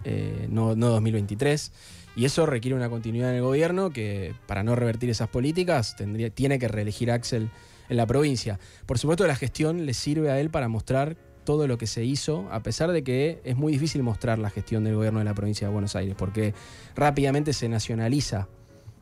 eh, 0.04 0.48
no, 0.50 0.74
no 0.76 0.88
2023. 0.88 1.72
Y 2.14 2.26
eso 2.26 2.44
requiere 2.44 2.76
una 2.76 2.90
continuidad 2.90 3.30
en 3.30 3.36
el 3.36 3.42
gobierno 3.42 3.88
que, 3.90 4.34
para 4.46 4.62
no 4.62 4.76
revertir 4.76 5.08
esas 5.10 5.28
políticas, 5.28 5.96
tendría, 5.96 6.28
tiene 6.30 6.58
que 6.58 6.68
reelegir 6.68 7.10
Axel 7.10 7.48
en 7.92 7.96
la 7.96 8.07
provincia. 8.07 8.59
Por 8.87 8.98
supuesto, 8.98 9.26
la 9.26 9.37
gestión 9.37 9.87
le 9.87 9.94
sirve 9.94 10.31
a 10.31 10.40
él 10.40 10.50
para 10.50 10.68
mostrar 10.68 11.16
todo 11.44 11.66
lo 11.66 11.78
que 11.78 11.87
se 11.87 12.05
hizo, 12.05 12.48
a 12.50 12.62
pesar 12.62 12.90
de 12.92 13.02
que 13.05 13.40
es 13.44 13.57
muy 13.57 13.72
difícil 13.72 14.02
mostrar 14.02 14.38
la 14.38 14.50
gestión 14.50 14.85
del 14.85 14.94
gobierno 14.94 15.18
de 15.18 15.24
la 15.24 15.35
provincia 15.35 15.66
de 15.66 15.72
Buenos 15.72 15.94
Aires, 15.96 16.14
porque 16.16 16.55
rápidamente 16.94 17.52
se 17.52 17.68
nacionaliza 17.68 18.48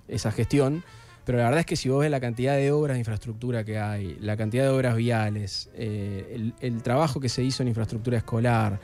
esa 0.09 0.33
gestión. 0.33 0.83
Pero 1.25 1.39
la 1.39 1.45
verdad 1.45 1.61
es 1.61 1.67
que 1.67 1.77
si 1.77 1.89
vos 1.89 2.01
ves 2.01 2.11
la 2.11 2.19
cantidad 2.19 2.57
de 2.57 2.73
obras 2.73 2.95
de 2.95 3.01
infraestructura 3.01 3.63
que 3.63 3.79
hay, 3.79 4.17
la 4.21 4.37
cantidad 4.37 4.65
de 4.65 4.71
obras 4.71 4.97
viales, 4.97 5.71
eh, 5.75 6.33
el, 6.35 6.55
el 6.61 6.83
trabajo 6.83 7.21
que 7.21 7.29
se 7.29 7.45
hizo 7.45 7.63
en 7.63 7.69
infraestructura 7.69 8.17
escolar, 8.17 8.81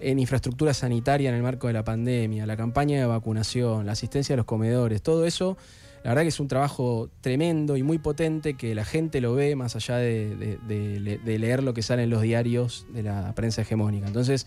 en 0.00 0.18
infraestructura 0.18 0.74
sanitaria 0.74 1.28
en 1.28 1.36
el 1.36 1.42
marco 1.42 1.68
de 1.68 1.74
la 1.74 1.84
pandemia, 1.84 2.46
la 2.46 2.56
campaña 2.56 2.98
de 2.98 3.06
vacunación, 3.06 3.86
la 3.86 3.92
asistencia 3.92 4.32
a 4.32 4.36
los 4.36 4.46
comedores, 4.46 5.02
todo 5.02 5.24
eso, 5.26 5.56
la 6.04 6.10
verdad 6.10 6.22
que 6.22 6.28
es 6.28 6.38
un 6.38 6.46
trabajo 6.48 7.08
tremendo 7.20 7.76
y 7.76 7.82
muy 7.82 7.98
potente 7.98 8.54
que 8.54 8.74
la 8.74 8.84
gente 8.84 9.20
lo 9.20 9.34
ve 9.34 9.56
más 9.56 9.74
allá 9.74 9.96
de, 9.96 10.36
de- 10.36 10.58
de 10.68 11.00
le- 11.00 11.18
de 11.18 11.38
leer 11.38 11.62
lo 11.62 11.74
que 11.74 11.82
sale 11.82 12.02
en 12.04 12.10
los 12.10 12.22
diarios 12.22 12.86
de 12.92 13.02
la 13.02 13.34
prensa 13.34 13.62
hegemónica. 13.62 14.06
Entonces, 14.06 14.46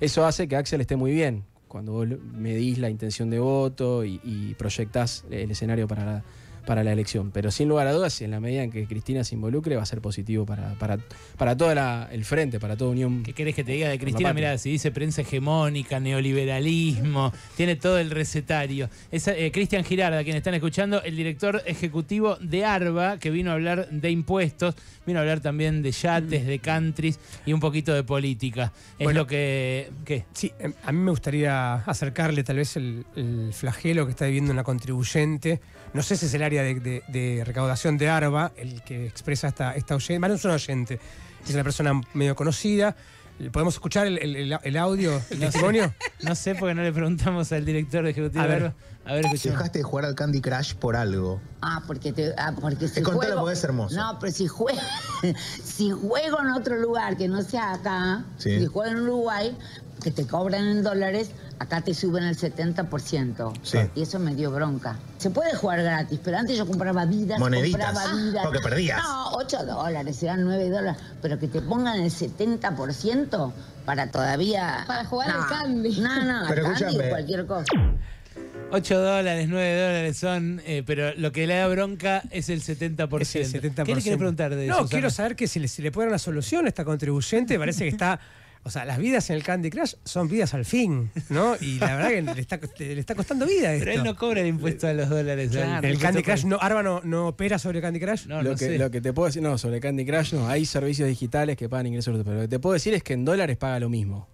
eso 0.00 0.24
hace 0.26 0.46
que 0.46 0.54
Axel 0.56 0.80
esté 0.80 0.94
muy 0.96 1.12
bien. 1.12 1.44
Cuando 1.66 1.92
vos 1.92 2.06
medís 2.34 2.78
la 2.78 2.88
intención 2.88 3.28
de 3.30 3.38
voto 3.40 4.04
y, 4.04 4.20
y 4.22 4.54
proyectás 4.54 5.24
el 5.30 5.50
escenario 5.50 5.88
para 5.88 6.04
la, 6.04 6.24
para 6.66 6.84
la 6.84 6.92
elección. 6.92 7.30
Pero 7.30 7.50
sin 7.50 7.68
lugar 7.68 7.86
a 7.86 7.92
dudas, 7.92 8.20
en 8.22 8.30
la 8.30 8.40
medida 8.40 8.62
en 8.62 8.70
que 8.70 8.86
Cristina 8.86 9.24
se 9.24 9.34
involucre, 9.34 9.76
va 9.76 9.82
a 9.82 9.86
ser 9.86 10.00
positivo 10.00 10.44
para, 10.46 10.74
para, 10.74 10.98
para 11.36 11.56
todo 11.56 11.72
el 12.10 12.24
frente, 12.24 12.58
para 12.60 12.76
toda 12.76 12.90
Unión. 12.90 13.22
¿Qué 13.22 13.32
querés 13.32 13.54
que 13.54 13.64
te 13.64 13.72
diga 13.72 13.88
de 13.88 13.98
Cristina? 13.98 14.32
Mira, 14.32 14.56
si 14.58 14.70
dice 14.70 14.90
prensa 14.90 15.22
hegemónica, 15.22 16.00
neoliberalismo, 16.00 17.32
tiene 17.56 17.76
todo 17.76 17.98
el 17.98 18.10
recetario. 18.10 18.88
Es 19.10 19.28
eh, 19.28 19.50
Cristian 19.52 19.84
Girarda, 19.84 20.24
quien 20.24 20.36
están 20.36 20.54
escuchando, 20.54 21.02
el 21.02 21.16
director 21.16 21.62
ejecutivo 21.66 22.36
de 22.36 22.64
ARBA, 22.64 23.18
que 23.18 23.30
vino 23.30 23.50
a 23.50 23.54
hablar 23.54 23.88
de 23.90 24.10
impuestos, 24.10 24.74
vino 25.06 25.18
a 25.18 25.22
hablar 25.22 25.40
también 25.40 25.82
de 25.82 25.92
yates, 25.92 26.46
de 26.46 26.58
countries 26.58 27.18
y 27.46 27.52
un 27.52 27.60
poquito 27.60 27.94
de 27.94 28.02
política. 28.04 28.72
Es 28.98 29.04
Bueno. 29.04 29.20
lo 29.20 29.26
que... 29.26 29.90
¿Qué? 30.04 30.24
Sí, 30.32 30.52
em, 30.58 30.72
a 30.84 30.92
mí 30.92 30.98
me 30.98 31.10
gustaría 31.10 31.74
acercarle 31.74 32.42
tal 32.44 32.56
vez 32.56 32.76
el, 32.76 33.04
el 33.16 33.50
flagelo 33.52 34.04
que 34.06 34.10
está 34.10 34.26
viviendo 34.26 34.52
una 34.52 34.64
contribuyente. 34.64 35.60
No 35.94 36.02
sé 36.02 36.16
si 36.16 36.26
es 36.26 36.34
el 36.34 36.42
área 36.48 36.62
de, 36.62 36.74
de- 36.80 37.02
de 37.08 37.44
recaudación 37.44 37.96
de 37.98 38.08
ARBA 38.08 38.52
el 38.56 38.82
que 38.82 39.06
expresa 39.06 39.48
esta, 39.48 39.74
esta 39.74 39.94
oyente. 39.94 40.18
Bueno, 40.18 40.34
no 40.34 40.38
es 40.38 40.44
un 40.44 40.50
oyente, 40.50 41.00
es 41.46 41.54
una 41.54 41.62
persona 41.64 42.00
medio 42.14 42.34
conocida. 42.34 42.96
¿Podemos 43.52 43.74
escuchar 43.74 44.06
el, 44.08 44.18
el- 44.18 44.76
audio, 44.76 45.20
el 45.30 45.38
testimonio? 45.46 45.94
No 46.22 46.34
sé 46.34 46.56
porque 46.56 46.74
no 46.74 46.82
le 46.82 46.92
preguntamos 46.92 47.52
al 47.52 47.64
director 47.64 48.04
ejecutivo 48.06 48.42
A 48.42 48.46
de 48.48 48.54
ver. 48.54 48.72
A 49.04 49.12
ver, 49.14 49.24
escuchemos. 49.26 49.58
Dejaste 49.58 49.78
de 49.78 49.84
jugar 49.84 50.04
al 50.06 50.14
Candy 50.16 50.40
Crush 50.40 50.74
por 50.74 50.96
algo. 50.96 51.40
Ah, 51.62 51.82
porque 51.86 52.12
te, 52.12 52.34
ah, 52.36 52.52
porque 52.60 52.88
si 52.88 53.00
contalo 53.00 53.20
juego, 53.26 53.40
porque 53.42 53.52
es 53.54 53.64
hermoso. 53.64 53.94
No, 53.96 54.18
pero 54.18 54.32
si 54.32 54.48
juego, 54.48 54.78
si 55.64 55.90
juego 55.92 56.40
en 56.40 56.48
otro 56.50 56.76
lugar 56.78 57.16
que 57.16 57.28
no 57.28 57.40
sea 57.42 57.74
acá, 57.74 58.24
Sí. 58.38 58.58
si 58.58 58.66
juego 58.66 58.90
en 58.90 59.02
Uruguay, 59.04 59.56
que 60.02 60.10
te 60.10 60.26
cobran 60.26 60.66
en 60.66 60.82
dólares, 60.82 61.30
acá 61.58 61.80
te 61.80 61.92
suben 61.94 62.24
el 62.24 62.36
70%. 62.36 63.52
Sí. 63.62 63.78
Y 63.94 64.02
eso 64.02 64.18
me 64.18 64.34
dio 64.34 64.50
bronca. 64.50 64.96
Se 65.18 65.30
puede 65.30 65.54
jugar 65.56 65.82
gratis, 65.82 66.20
pero 66.22 66.38
antes 66.38 66.56
yo 66.56 66.66
compraba 66.66 67.04
vidas, 67.04 67.38
Moneditas. 67.38 67.92
compraba 67.92 68.14
vidas. 68.16 68.44
Porque 68.44 68.60
perdías. 68.60 69.02
No, 69.02 69.30
8 69.32 69.64
dólares, 69.66 70.22
eran 70.22 70.44
9 70.44 70.70
dólares, 70.70 71.00
pero 71.20 71.38
que 71.38 71.48
te 71.48 71.60
pongan 71.60 72.00
el 72.00 72.10
70% 72.10 73.52
para 73.84 74.10
todavía... 74.10 74.84
Para 74.86 75.04
jugar 75.04 75.30
al 75.30 75.40
No, 75.40 75.46
Candy. 75.48 76.00
No, 76.00 76.24
no, 76.24 76.40
al 76.40 76.48
Pero 76.48 76.62
Candy 76.64 76.82
escúchame. 76.84 77.08
cualquier 77.10 77.46
cosa. 77.46 77.64
8 78.70 78.98
dólares, 79.00 79.46
9 79.48 79.80
dólares 79.80 80.16
son, 80.18 80.60
eh, 80.66 80.82
pero 80.86 81.14
lo 81.16 81.32
que 81.32 81.46
le 81.46 81.56
da 81.56 81.66
bronca 81.68 82.22
es 82.30 82.50
el 82.50 82.62
70%. 82.62 83.20
Es 83.22 83.34
el 83.34 83.62
70%. 83.62 83.84
¿Qué 83.84 83.94
le 83.94 84.02
querés 84.02 84.18
preguntar 84.18 84.54
de 84.54 84.66
No, 84.66 84.74
Susana? 84.74 84.88
quiero 84.90 85.10
saber 85.10 85.36
que 85.36 85.48
si 85.48 85.58
le, 85.58 85.68
si 85.68 85.80
le 85.82 85.90
puede 85.90 86.06
dar 86.06 86.12
una 86.12 86.18
solución 86.18 86.66
a 86.66 86.68
esta 86.68 86.84
contribuyente, 86.84 87.58
parece 87.58 87.84
que 87.84 87.90
está. 87.90 88.20
O 88.64 88.70
sea, 88.70 88.84
las 88.84 88.98
vidas 88.98 89.30
en 89.30 89.36
el 89.36 89.42
Candy 89.42 89.70
Crush 89.70 89.94
son 90.04 90.28
vidas 90.28 90.52
al 90.52 90.64
fin, 90.64 91.10
¿no? 91.30 91.56
Y 91.60 91.78
la 91.78 91.96
verdad 91.96 92.08
que 92.10 92.22
le 92.22 92.40
está, 92.40 92.60
le 92.78 93.00
está 93.00 93.14
costando 93.14 93.46
vida 93.46 93.72
esto. 93.72 93.84
Pero 93.86 93.98
él 93.98 94.04
no 94.04 94.16
cobra 94.16 94.40
el 94.40 94.48
impuesto 94.48 94.86
a 94.86 94.92
los 94.92 95.08
dólares. 95.08 95.50
Claro. 95.50 95.86
el 95.86 95.98
Candy 95.98 96.22
Crush, 96.22 96.44
no, 96.44 96.58
Arba 96.60 96.82
no, 96.82 97.00
no 97.04 97.28
opera 97.28 97.58
sobre 97.58 97.80
Candy 97.80 98.00
Crush. 98.00 98.26
No, 98.26 98.42
lo, 98.42 98.50
no 98.50 98.56
que, 98.56 98.66
sé. 98.66 98.78
lo 98.78 98.90
que 98.90 99.00
te 99.00 99.12
puedo 99.12 99.26
decir, 99.26 99.42
no, 99.42 99.56
sobre 99.58 99.80
Candy 99.80 100.04
Crush 100.04 100.34
no, 100.34 100.48
hay 100.48 100.66
servicios 100.66 101.08
digitales 101.08 101.56
que 101.56 101.68
pagan 101.68 101.86
ingresos, 101.86 102.14
pero 102.24 102.36
lo 102.36 102.42
que 102.42 102.48
te 102.48 102.58
puedo 102.58 102.74
decir 102.74 102.94
es 102.94 103.02
que 103.02 103.14
en 103.14 103.24
dólares 103.24 103.56
paga 103.56 103.80
lo 103.80 103.88
mismo. 103.88 104.28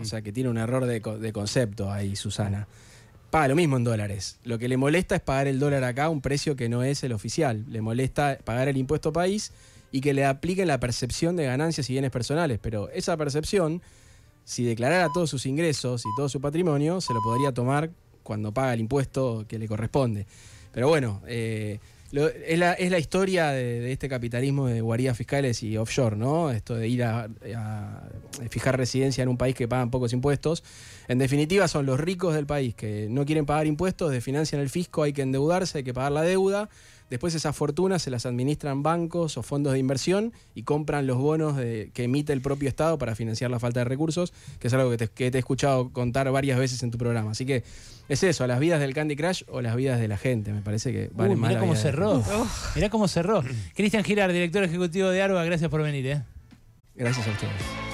O 0.00 0.04
sea, 0.04 0.22
que 0.22 0.32
tiene 0.32 0.48
un 0.48 0.58
error 0.58 0.86
de, 0.86 1.00
de 1.00 1.32
concepto 1.32 1.90
ahí, 1.90 2.14
Susana. 2.14 2.68
Paga 3.30 3.48
lo 3.48 3.56
mismo 3.56 3.78
en 3.78 3.84
dólares. 3.84 4.38
Lo 4.44 4.58
que 4.58 4.68
le 4.68 4.76
molesta 4.76 5.16
es 5.16 5.22
pagar 5.22 5.48
el 5.48 5.58
dólar 5.58 5.82
acá 5.82 6.04
a 6.04 6.08
un 6.08 6.20
precio 6.20 6.54
que 6.54 6.68
no 6.68 6.84
es 6.84 7.02
el 7.02 7.12
oficial. 7.12 7.64
Le 7.68 7.80
molesta 7.80 8.38
pagar 8.44 8.68
el 8.68 8.76
impuesto 8.76 9.12
país 9.12 9.50
y 9.92 10.00
que 10.00 10.14
le 10.14 10.24
apliquen 10.24 10.66
la 10.66 10.80
percepción 10.80 11.36
de 11.36 11.44
ganancias 11.44 11.88
y 11.90 11.92
bienes 11.92 12.10
personales. 12.10 12.58
Pero 12.60 12.88
esa 12.88 13.16
percepción, 13.16 13.82
si 14.44 14.64
declarara 14.64 15.08
todos 15.12 15.30
sus 15.30 15.46
ingresos 15.46 16.02
y 16.04 16.08
todo 16.16 16.28
su 16.28 16.40
patrimonio, 16.40 17.00
se 17.00 17.12
lo 17.12 17.22
podría 17.22 17.52
tomar 17.52 17.90
cuando 18.22 18.52
paga 18.52 18.74
el 18.74 18.80
impuesto 18.80 19.44
que 19.46 19.58
le 19.58 19.68
corresponde. 19.68 20.26
Pero 20.72 20.88
bueno, 20.88 21.20
eh, 21.26 21.78
es, 22.12 22.58
la, 22.58 22.72
es 22.72 22.90
la 22.90 22.98
historia 22.98 23.50
de, 23.50 23.80
de 23.80 23.92
este 23.92 24.08
capitalismo 24.08 24.66
de 24.66 24.80
guaridas 24.80 25.16
fiscales 25.16 25.62
y 25.62 25.76
offshore, 25.76 26.16
¿no? 26.16 26.50
Esto 26.50 26.74
de 26.74 26.88
ir 26.88 27.04
a, 27.04 27.28
a 27.56 28.02
fijar 28.48 28.76
residencia 28.76 29.22
en 29.22 29.28
un 29.28 29.36
país 29.36 29.54
que 29.54 29.68
pagan 29.68 29.90
pocos 29.90 30.12
impuestos. 30.12 30.64
En 31.08 31.18
definitiva, 31.18 31.68
son 31.68 31.84
los 31.84 32.00
ricos 32.00 32.34
del 32.34 32.46
país 32.46 32.74
que 32.74 33.08
no 33.10 33.26
quieren 33.26 33.44
pagar 33.44 33.66
impuestos, 33.66 34.10
desfinancian 34.10 34.60
el 34.60 34.70
fisco, 34.70 35.02
hay 35.02 35.12
que 35.12 35.22
endeudarse, 35.22 35.78
hay 35.78 35.84
que 35.84 35.92
pagar 35.92 36.12
la 36.12 36.22
deuda. 36.22 36.70
Después 37.12 37.34
esas 37.34 37.54
fortunas 37.54 38.00
se 38.00 38.10
las 38.10 38.24
administran 38.24 38.82
bancos 38.82 39.36
o 39.36 39.42
fondos 39.42 39.74
de 39.74 39.78
inversión 39.78 40.32
y 40.54 40.62
compran 40.62 41.06
los 41.06 41.18
bonos 41.18 41.58
de- 41.58 41.90
que 41.92 42.04
emite 42.04 42.32
el 42.32 42.40
propio 42.40 42.70
Estado 42.70 42.96
para 42.96 43.14
financiar 43.14 43.50
la 43.50 43.60
falta 43.60 43.80
de 43.80 43.84
recursos, 43.84 44.32
que 44.58 44.68
es 44.68 44.72
algo 44.72 44.90
que 44.90 44.96
te, 44.96 45.08
que 45.08 45.30
te 45.30 45.36
he 45.36 45.40
escuchado 45.40 45.90
contar 45.90 46.30
varias 46.32 46.58
veces 46.58 46.82
en 46.82 46.90
tu 46.90 46.96
programa. 46.96 47.32
Así 47.32 47.44
que 47.44 47.64
es 48.08 48.22
eso, 48.22 48.46
las 48.46 48.58
vidas 48.60 48.80
del 48.80 48.94
Candy 48.94 49.14
Crush 49.14 49.42
o 49.48 49.60
las 49.60 49.76
vidas 49.76 50.00
de 50.00 50.08
la 50.08 50.16
gente. 50.16 50.54
Me 50.54 50.62
parece 50.62 50.90
que 50.90 51.10
valen 51.12 51.34
Uy, 51.34 51.38
más 51.40 51.50
mirá 51.50 51.60
cómo 51.60 51.74
de 51.74 51.78
cerró. 51.80 52.24
Mirá 52.74 52.88
cómo 52.88 53.06
cerró. 53.08 53.44
Cristian 53.74 54.04
Girar, 54.04 54.32
director 54.32 54.64
ejecutivo 54.64 55.10
de 55.10 55.20
ARBA, 55.20 55.44
gracias 55.44 55.70
por 55.70 55.82
venir. 55.82 56.06
¿eh? 56.06 56.22
Gracias 56.94 57.28
a 57.28 57.30
ustedes. 57.30 57.91